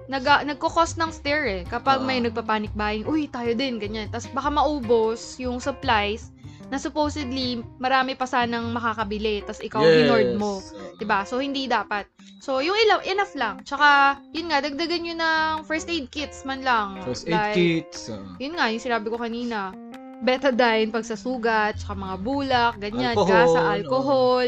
nag 0.08 0.24
nagko-cost 0.24 0.96
ng 0.96 1.12
stare 1.12 1.46
eh. 1.52 1.62
Kapag 1.68 2.00
Oo. 2.00 2.08
may 2.08 2.16
nagpa-panic 2.18 2.72
buying, 2.72 3.04
uy, 3.04 3.28
tayo 3.28 3.52
din, 3.52 3.76
ganyan. 3.76 4.08
Tapos 4.08 4.24
baka 4.32 4.48
maubos 4.48 5.36
yung 5.36 5.60
supplies 5.60 6.32
na 6.68 6.76
supposedly 6.76 7.64
marami 7.80 8.12
pa 8.12 8.28
sanang 8.28 8.68
makakabili. 8.72 9.40
Tapos 9.44 9.60
ikaw, 9.64 9.80
hinord 9.80 10.36
mo. 10.36 10.60
'di 11.00 11.04
ba? 11.08 11.24
So 11.24 11.40
hindi 11.40 11.64
dapat. 11.64 12.04
So 12.38 12.60
yung 12.60 12.76
ila- 12.76 13.04
enough 13.08 13.32
lang. 13.34 13.64
Tsaka 13.64 14.20
yun 14.36 14.52
nga 14.52 14.60
dagdagan 14.60 15.00
niyo 15.02 15.14
ng 15.16 15.52
first 15.64 15.88
aid 15.88 16.08
kits 16.12 16.44
man 16.44 16.60
lang. 16.60 17.00
First 17.02 17.26
aid 17.26 17.34
Like, 17.34 17.56
kits. 17.56 18.12
Yun 18.38 18.56
nga 18.56 18.68
yung 18.68 18.82
sinabi 18.82 19.06
ko 19.08 19.16
kanina. 19.16 19.72
Betadine 20.18 20.90
pag 20.90 21.06
sa 21.06 21.14
sugat, 21.14 21.78
tsaka 21.78 21.94
mga 21.94 22.16
bulak, 22.26 22.74
ganyan, 22.82 23.14
Alcohol, 23.14 23.30
gasa, 23.30 23.60
alcohol. 23.70 24.46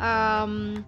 Um, 0.00 0.80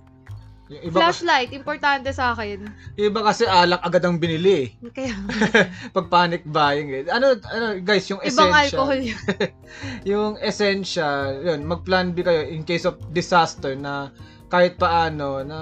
Yung 0.67 0.83
iba, 0.91 0.99
kasi, 0.99 1.23
flashlight, 1.23 1.51
importante 1.55 2.11
sa 2.11 2.35
akin. 2.35 2.67
yung 2.99 3.07
iba 3.15 3.21
kasi 3.23 3.47
alak 3.47 3.79
agad 3.87 4.03
ang 4.03 4.19
binili 4.19 4.67
eh. 4.67 4.69
Kaya 4.91 5.15
Pag 5.97 6.11
panic 6.11 6.43
buying 6.43 6.91
eh. 6.91 7.03
Ano, 7.07 7.39
ano 7.39 7.79
guys, 7.87 8.11
yung 8.11 8.19
ibang 8.19 8.51
essential. 8.51 8.83
alcohol 8.83 8.99
yun. 8.99 9.21
yung 10.11 10.33
essential, 10.43 11.29
yun, 11.47 11.63
mag-plan 11.63 12.11
B 12.11 12.27
kayo 12.27 12.43
in 12.51 12.67
case 12.67 12.83
of 12.83 12.99
disaster 13.15 13.79
na 13.79 14.11
kahit 14.51 14.75
paano 14.75 15.47
na 15.47 15.59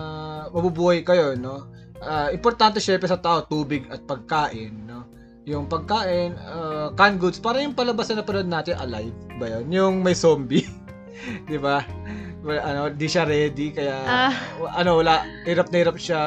mabubuhay 0.49 1.05
kayo, 1.05 1.37
no? 1.37 1.69
Ah, 2.01 2.33
importante 2.33 2.81
syempre 2.81 3.09
sa 3.09 3.21
tao, 3.21 3.45
tubig 3.45 3.85
at 3.93 4.05
pagkain, 4.09 4.89
no? 4.89 5.05
Yung 5.45 5.69
pagkain, 5.69 6.33
ah, 6.41 6.89
canned 6.97 7.21
goods, 7.21 7.37
para 7.37 7.61
yung 7.61 7.77
palabas 7.77 8.09
na 8.09 8.25
napanood 8.25 8.49
natin, 8.49 8.81
alive 8.81 9.13
ba 9.37 9.61
yun? 9.61 9.69
Yung 9.69 9.95
may 10.01 10.17
zombie. 10.17 10.65
di 11.49 11.61
ba? 11.61 11.85
Well, 12.45 12.61
ano, 12.61 12.93
di 12.93 13.09
siya 13.09 13.25
ready, 13.25 13.73
kaya, 13.73 13.97
Ah. 14.05 14.33
ano, 14.77 15.01
wala, 15.01 15.25
hirap 15.43 15.73
na 15.73 15.81
hirap 15.81 15.97
siya 15.97 16.21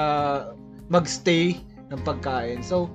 magstay 0.89 1.61
ng 1.87 2.01
pagkain. 2.01 2.65
So, 2.65 2.89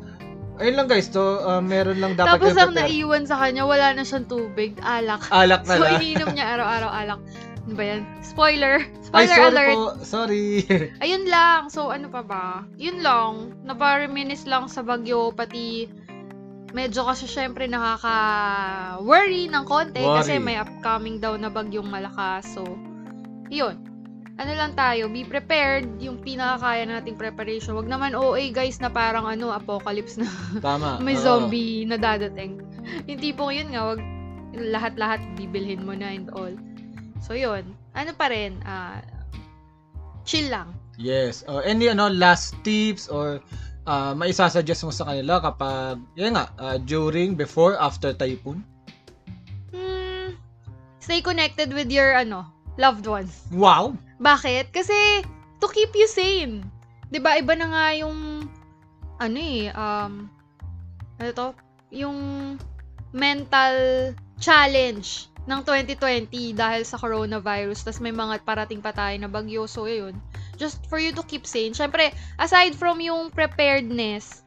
ayun 0.58 0.74
lang 0.74 0.90
guys, 0.90 1.06
to, 1.06 1.22
ah, 1.40 1.62
meron 1.62 2.02
lang 2.02 2.18
dapat 2.18 2.42
Tapos 2.42 2.58
ang 2.58 2.74
naiwan 2.74 3.22
sa 3.22 3.38
kanya, 3.38 3.62
wala 3.62 3.94
na 3.94 4.02
siyang 4.02 4.26
tubig, 4.26 4.74
alak. 4.82 5.22
Alak 5.30 5.62
na 5.64 5.74
So 5.78 5.82
lang. 5.86 5.92
iniinom 6.02 6.34
niya 6.34 6.58
araw-araw 6.58 6.90
alak. 6.90 7.20
Ano 7.62 7.74
ba 7.78 7.84
yan? 7.86 8.02
Spoiler! 8.20 8.82
Ay, 9.14 9.30
Spoiler 9.30 9.38
sorry 9.38 9.46
alert! 9.54 9.70
po. 9.70 9.82
Sorry. 10.02 10.46
Ayun 11.06 11.24
lang. 11.30 11.70
So, 11.70 11.94
ano 11.94 12.10
pa 12.10 12.26
ba? 12.26 12.44
Yun 12.74 13.06
lang. 13.06 13.54
Napareminis 13.62 14.50
lang 14.50 14.66
sa 14.66 14.82
bagyo, 14.82 15.30
pati 15.30 15.86
medyo 16.72 17.04
kasi 17.04 17.28
syempre 17.28 17.68
nakaka-worry 17.68 19.46
ng 19.46 19.62
konti 19.62 20.00
kasi 20.00 20.40
Worry. 20.40 20.42
may 20.42 20.56
upcoming 20.56 21.20
daw 21.20 21.36
na 21.36 21.46
bagyong 21.46 21.86
malakas. 21.86 22.48
So, 22.50 22.64
yun. 23.52 23.76
ano 24.40 24.52
lang 24.56 24.72
tayo, 24.72 25.12
be 25.12 25.28
prepared, 25.28 25.84
yung 26.00 26.16
pinakakaya 26.18 26.88
nating 26.88 27.20
preparation. 27.20 27.76
Wag 27.76 27.86
naman 27.86 28.16
OA 28.16 28.48
guys 28.48 28.80
na 28.80 28.88
parang 28.88 29.28
ano, 29.28 29.52
apocalypse 29.52 30.16
na 30.16 30.26
Tama. 30.58 30.98
may 31.06 31.14
oo. 31.14 31.22
zombie 31.22 31.84
na 31.84 32.00
dadating. 32.00 32.64
yung 33.08 33.20
tipong 33.20 33.52
yun 33.52 33.68
nga, 33.70 33.92
wag 33.92 34.00
lahat-lahat 34.56 35.20
bibilhin 35.36 35.84
mo 35.84 35.92
na 35.92 36.10
and 36.10 36.32
all. 36.32 36.52
So 37.20 37.36
yun, 37.36 37.76
ano 37.92 38.10
pa 38.16 38.32
rin, 38.32 38.56
ah, 38.64 39.04
chill 40.24 40.48
lang. 40.48 40.72
Yes. 40.96 41.44
Uh, 41.44 41.60
any 41.62 41.92
ano 41.92 42.08
last 42.08 42.56
tips 42.64 43.12
or 43.12 43.40
uh, 43.86 44.12
maisasuggest 44.16 44.82
mo 44.84 44.92
sa 44.92 45.08
kanila 45.12 45.44
kapag 45.44 46.00
yan 46.16 46.34
nga 46.34 46.50
uh, 46.56 46.76
during, 46.80 47.36
before, 47.36 47.76
after 47.78 48.16
typhoon? 48.16 48.64
Hmm, 49.72 50.36
stay 51.04 51.20
connected 51.20 51.72
with 51.72 51.92
your 51.92 52.16
ano, 52.16 52.48
loved 52.80 53.04
ones. 53.04 53.44
Wow. 53.52 53.96
Bakit? 54.22 54.72
Kasi 54.72 55.26
to 55.60 55.66
keep 55.68 55.92
you 55.92 56.08
sane. 56.08 56.64
'Di 57.12 57.18
ba 57.20 57.36
iba 57.36 57.52
na 57.56 57.68
nga 57.68 57.86
yung 57.96 58.48
ano 59.20 59.38
eh 59.38 59.68
um 59.74 60.26
ano 61.20 61.30
to? 61.34 61.48
Yung 61.92 62.18
mental 63.12 63.76
challenge 64.40 65.28
ng 65.44 65.60
2020 65.66 66.54
dahil 66.54 66.82
sa 66.86 66.96
coronavirus 66.96 67.82
tas 67.82 67.98
may 67.98 68.14
mga 68.14 68.46
parating 68.46 68.78
pa 68.78 68.94
tayo 68.94 69.14
na 69.18 69.26
bagyo 69.26 69.66
so 69.66 69.90
yun 69.90 70.14
just 70.54 70.86
for 70.86 71.02
you 71.02 71.10
to 71.10 71.22
keep 71.26 71.42
sane 71.42 71.74
syempre 71.74 72.14
aside 72.38 72.78
from 72.78 73.02
yung 73.02 73.26
preparedness 73.26 74.46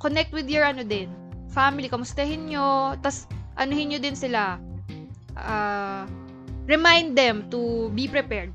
connect 0.00 0.32
with 0.32 0.48
your 0.48 0.64
ano 0.64 0.80
din 0.80 1.12
family 1.52 1.92
kamustahin 1.92 2.48
nyo 2.48 2.96
tas 3.04 3.28
anuhin 3.60 3.92
nyo 3.92 4.00
din 4.00 4.16
sila 4.16 4.56
ah 5.36 6.08
remind 6.66 7.14
them 7.14 7.48
to 7.50 7.90
be 7.92 8.08
prepared 8.08 8.52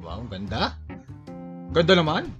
Wow, 0.00 0.22
ganda. 0.30 0.78
Ganda 1.74 1.98
naman. 1.98 2.30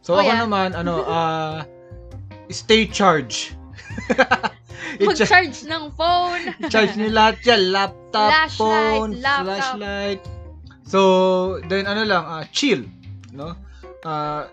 So 0.00 0.16
Oh, 0.16 0.24
ako 0.24 0.32
yeah. 0.32 0.40
naman 0.42 0.68
ano 0.72 1.04
uh, 1.04 1.60
stay 2.48 2.88
charge. 2.96 3.52
I-cha- 4.96 5.28
mag-charge 5.28 5.58
ng 5.68 5.92
phone. 5.92 6.42
charge 6.72 6.96
ni 6.96 7.12
lahat 7.12 7.36
yan. 7.44 7.68
Laptop, 7.68 8.32
Flashlight, 8.32 8.56
phone, 8.56 9.12
laptop. 9.20 9.44
flashlight. 9.44 10.20
So, 10.84 11.00
then 11.68 11.84
ano 11.84 12.04
lang, 12.04 12.24
ah, 12.24 12.44
chill. 12.48 12.84
No? 13.32 13.56
Ah, 14.04 14.48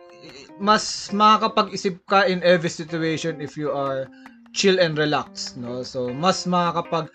mas 0.59 0.83
makakapag-isip 1.11 2.03
ka 2.05 2.27
in 2.27 2.43
every 2.43 2.69
situation 2.69 3.39
if 3.39 3.55
you 3.55 3.71
are 3.71 4.07
chill 4.51 4.79
and 4.79 4.99
relaxed. 4.99 5.55
No? 5.55 5.79
So, 5.83 6.11
mas 6.11 6.43
makakapag 6.43 7.07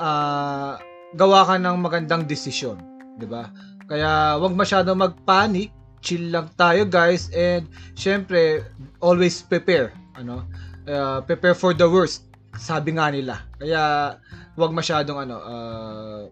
ah, 0.00 0.80
gawa 1.14 1.46
ka 1.46 1.54
ng 1.60 1.76
magandang 1.78 2.26
desisyon. 2.26 2.80
'di 3.16 3.26
ba? 3.28 3.52
Kaya 3.86 4.36
wag 4.42 4.54
masyado 4.58 4.92
magpanic, 4.98 5.70
chill 6.02 6.34
lang 6.34 6.50
tayo 6.58 6.82
guys 6.86 7.30
and 7.30 7.70
syempre 7.94 8.66
always 8.98 9.40
prepare, 9.46 9.94
ano? 10.18 10.42
Uh, 10.86 11.18
prepare 11.22 11.54
for 11.54 11.74
the 11.74 11.86
worst, 11.86 12.26
sabi 12.58 12.94
nga 12.94 13.10
nila. 13.10 13.42
Kaya 13.58 14.14
wag 14.58 14.72
masyadong 14.74 15.18
ano, 15.26 15.36
uh, 15.42 16.22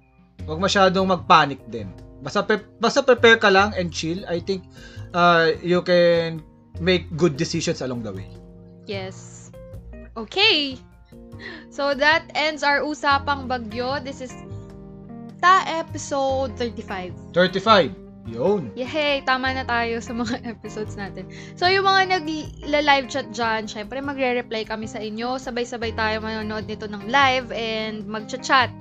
wag 0.46 0.60
masyadong 0.60 1.06
magpanic 1.06 1.62
din. 1.70 1.90
Basta 2.24 2.42
pre- 2.42 2.66
basta 2.80 3.04
prepare 3.04 3.38
ka 3.38 3.50
lang 3.52 3.70
and 3.76 3.92
chill. 3.92 4.22
I 4.26 4.40
think 4.40 4.66
uh, 5.14 5.54
you 5.62 5.84
can 5.84 6.42
make 6.80 7.06
good 7.14 7.36
decisions 7.38 7.84
along 7.84 8.02
the 8.02 8.10
way. 8.10 8.26
Yes. 8.88 9.50
Okay. 10.16 10.78
So 11.70 11.94
that 11.94 12.30
ends 12.34 12.62
our 12.62 12.80
usapang 12.82 13.50
bagyo. 13.50 13.98
This 14.02 14.22
is 14.22 14.32
ta 15.44 15.60
episode 15.68 16.56
35. 16.56 17.12
35. 17.36 17.92
Yun. 18.24 18.72
Yay! 18.72 19.20
Tama 19.28 19.52
na 19.52 19.68
tayo 19.68 20.00
sa 20.00 20.16
mga 20.16 20.40
episodes 20.56 20.96
natin. 20.96 21.28
So, 21.60 21.68
yung 21.68 21.84
mga 21.84 22.16
nag-live 22.16 23.12
chat 23.12 23.28
dyan, 23.36 23.68
syempre 23.68 24.00
magre-reply 24.00 24.64
kami 24.64 24.88
sa 24.88 25.04
inyo. 25.04 25.36
Sabay-sabay 25.36 25.92
tayo 25.92 26.24
manonood 26.24 26.64
nito 26.64 26.88
ng 26.88 27.12
live 27.12 27.52
and 27.52 28.08
mag-chat 28.08 28.72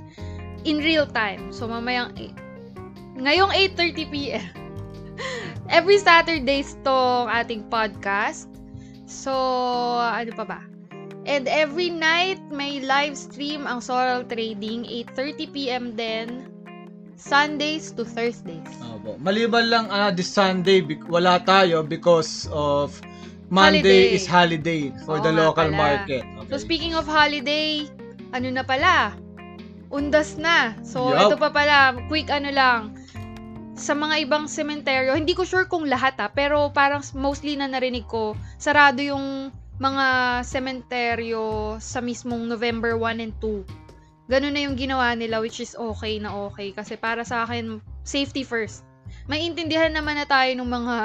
in 0.63 0.79
real 0.79 1.03
time. 1.03 1.51
So, 1.51 1.67
mamayang, 1.67 2.15
ngayong 3.19 3.51
8.30pm. 3.75 4.47
Every 5.77 5.99
Saturdays 5.99 6.79
tong 6.87 7.27
ating 7.27 7.67
podcast. 7.67 8.47
So, 9.03 9.35
ano 9.99 10.31
pa 10.31 10.47
ba? 10.47 10.59
And 11.27 11.47
every 11.51 11.91
night, 11.91 12.39
may 12.47 12.79
live 12.83 13.15
stream 13.15 13.63
ang 13.67 13.83
Soral 13.83 14.23
Trading, 14.27 14.87
8.30pm 15.15 15.95
din. 15.95 16.52
Sundays 17.23 17.95
to 17.95 18.03
Thursdays. 18.03 18.67
Opo. 18.83 19.15
Maliban 19.17 19.71
lang 19.71 19.85
ah, 19.87 20.11
this 20.11 20.27
Sunday 20.27 20.83
wala 21.07 21.39
tayo 21.39 21.79
because 21.79 22.51
of 22.51 22.91
Monday 23.47 23.79
Holiday. 23.79 24.03
is 24.11 24.25
holiday 24.25 24.81
for 25.05 25.21
Oo 25.21 25.23
the 25.23 25.31
local 25.31 25.71
pala. 25.71 25.77
market. 25.77 26.23
So 26.51 26.59
Okay. 26.59 26.59
speaking 26.59 26.93
of 26.93 27.07
holiday, 27.07 27.87
ano 28.31 28.51
na 28.51 28.61
pala? 28.61 29.15
Undas 29.87 30.35
na. 30.35 30.73
So 30.83 31.13
Yup. 31.13 31.31
ito 31.31 31.35
pa 31.37 31.47
pala, 31.47 31.95
quick 32.11 32.27
ano 32.27 32.49
lang. 32.51 32.97
Sa 33.73 33.93
mga 33.93 34.27
ibang 34.27 34.45
sementeryo, 34.45 35.15
hindi 35.15 35.33
ko 35.33 35.47
sure 35.47 35.65
kung 35.65 35.87
lahat 35.87 36.19
ah, 36.19 36.29
pero 36.29 36.69
parang 36.69 37.01
mostly 37.15 37.55
na 37.55 37.65
narinig 37.65 38.05
ko, 38.05 38.35
sarado 38.57 38.99
yung 38.99 39.49
mga 39.77 40.05
sementeryo 40.43 41.75
sa 41.79 41.97
mismong 41.97 42.45
November 42.45 42.93
1 42.99 43.17
and 43.21 43.33
2. 43.41 43.82
Ganun 44.31 44.55
na 44.55 44.63
yung 44.63 44.79
ginawa 44.79 45.11
nila 45.15 45.43
which 45.43 45.59
is 45.59 45.75
okay 45.75 46.19
na 46.19 46.31
okay 46.47 46.71
kasi 46.71 46.95
para 46.95 47.27
sa 47.27 47.43
akin 47.43 47.83
safety 48.07 48.47
first. 48.47 48.87
May 49.27 49.43
intindihan 49.43 49.91
naman 49.91 50.15
na 50.15 50.27
tayo 50.27 50.51
ng 50.55 50.69
mga 50.69 50.97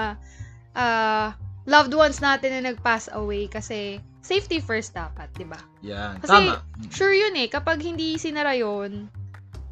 ah, 0.78 1.34
loved 1.66 1.92
ones 1.92 2.22
natin 2.22 2.58
na 2.58 2.72
nag-pass 2.72 3.10
away 3.12 3.50
kasi 3.50 3.98
safety 4.22 4.60
first 4.60 4.94
dapat, 4.94 5.28
'di 5.34 5.46
ba? 5.48 5.60
Yan. 5.82 6.20
Kasi- 6.22 6.52
Tama. 6.52 6.62
Sure 6.92 7.14
yun 7.14 7.34
eh, 7.38 7.48
kapag 7.50 7.82
hindi 7.82 8.16
sinara 8.20 8.54
yun, 8.54 9.10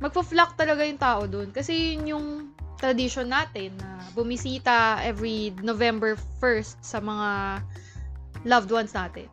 magpa-flock 0.00 0.56
talaga 0.61 0.85
yung 0.85 1.00
tao 1.00 1.24
dun. 1.24 1.48
Kasi 1.52 1.96
yun 1.96 2.04
yung 2.06 2.26
tradition 2.76 3.32
natin 3.32 3.72
na 3.80 4.04
bumisita 4.12 5.00
every 5.00 5.52
November 5.64 6.16
1st 6.40 6.76
sa 6.85 7.00
mga 7.00 7.61
loved 8.44 8.68
ones 8.68 8.92
natin. 8.92 9.28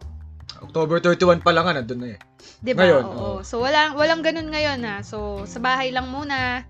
October 0.64 0.98
31 1.00 1.44
pa 1.44 1.52
lang 1.52 1.68
nga, 1.68 1.76
nandun 1.78 2.00
na 2.00 2.08
eh. 2.16 2.20
'Di 2.64 2.72
ba? 2.74 2.88
Ngayon, 2.88 3.04
Oo. 3.06 3.20
oo. 3.20 3.40
So 3.44 3.60
walang 3.60 4.00
walang 4.00 4.24
ganun 4.24 4.48
ngayon 4.50 4.80
na. 4.80 5.04
So 5.04 5.44
sa 5.44 5.60
bahay 5.60 5.92
lang 5.92 6.08
muna. 6.10 6.64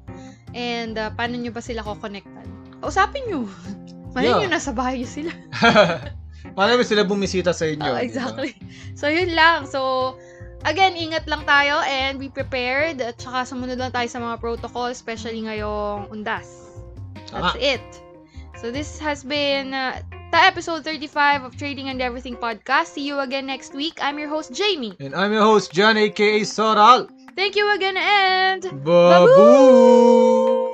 And 0.53 0.97
uh, 0.97 1.09
paano 1.13 1.37
nyo 1.37 1.49
ba 1.49 1.61
sila 1.61 1.81
kokonektan? 1.81 2.45
Kausapin 2.81 3.25
nyo. 3.25 3.45
Malay 4.13 4.29
Yeah. 4.29 4.39
nyo 4.45 4.49
nasa 4.53 4.69
bahay 4.69 5.01
sila. 5.01 5.33
Paano 6.53 6.77
ba 6.77 6.85
sila 6.85 7.01
bumisita 7.01 7.49
sa 7.49 7.65
inyo? 7.65 7.81
Oh, 7.81 7.97
exactly. 7.97 8.53
So, 8.93 9.09
yun 9.09 9.33
lang. 9.33 9.65
So, 9.65 10.13
again, 10.69 10.93
ingat 10.93 11.25
lang 11.25 11.47
tayo 11.49 11.81
and 11.81 12.21
be 12.21 12.29
prepared. 12.29 13.01
At 13.01 13.17
saka 13.17 13.41
sumunod 13.49 13.81
lang 13.81 13.89
tayo 13.89 14.05
sa 14.05 14.21
mga 14.21 14.37
protocol, 14.37 14.93
especially 14.93 15.41
ngayong 15.41 16.13
undas. 16.13 16.45
That's 17.33 17.57
Tama. 17.57 17.57
it. 17.57 17.81
So, 18.61 18.69
this 18.69 19.01
has 19.01 19.25
been 19.25 19.73
uh, 19.73 19.97
ta 20.33 20.47
episode 20.47 20.83
35 20.83 21.43
of 21.43 21.55
Trading 21.57 21.89
and 21.89 22.01
Everything 22.01 22.35
podcast. 22.35 22.87
See 22.87 23.05
you 23.05 23.19
again 23.19 23.45
next 23.45 23.75
week. 23.75 23.99
I'm 24.01 24.17
your 24.17 24.29
host, 24.29 24.51
Jamie. 24.51 24.97
And 24.99 25.13
I'm 25.13 25.31
your 25.31 25.43
host, 25.43 25.71
John, 25.71 25.95
aka 25.95 26.41
Soral. 26.41 27.07
Thank 27.35 27.55
you 27.55 27.69
again 27.75 27.97
and... 27.97 28.83
Babu! 28.83 30.72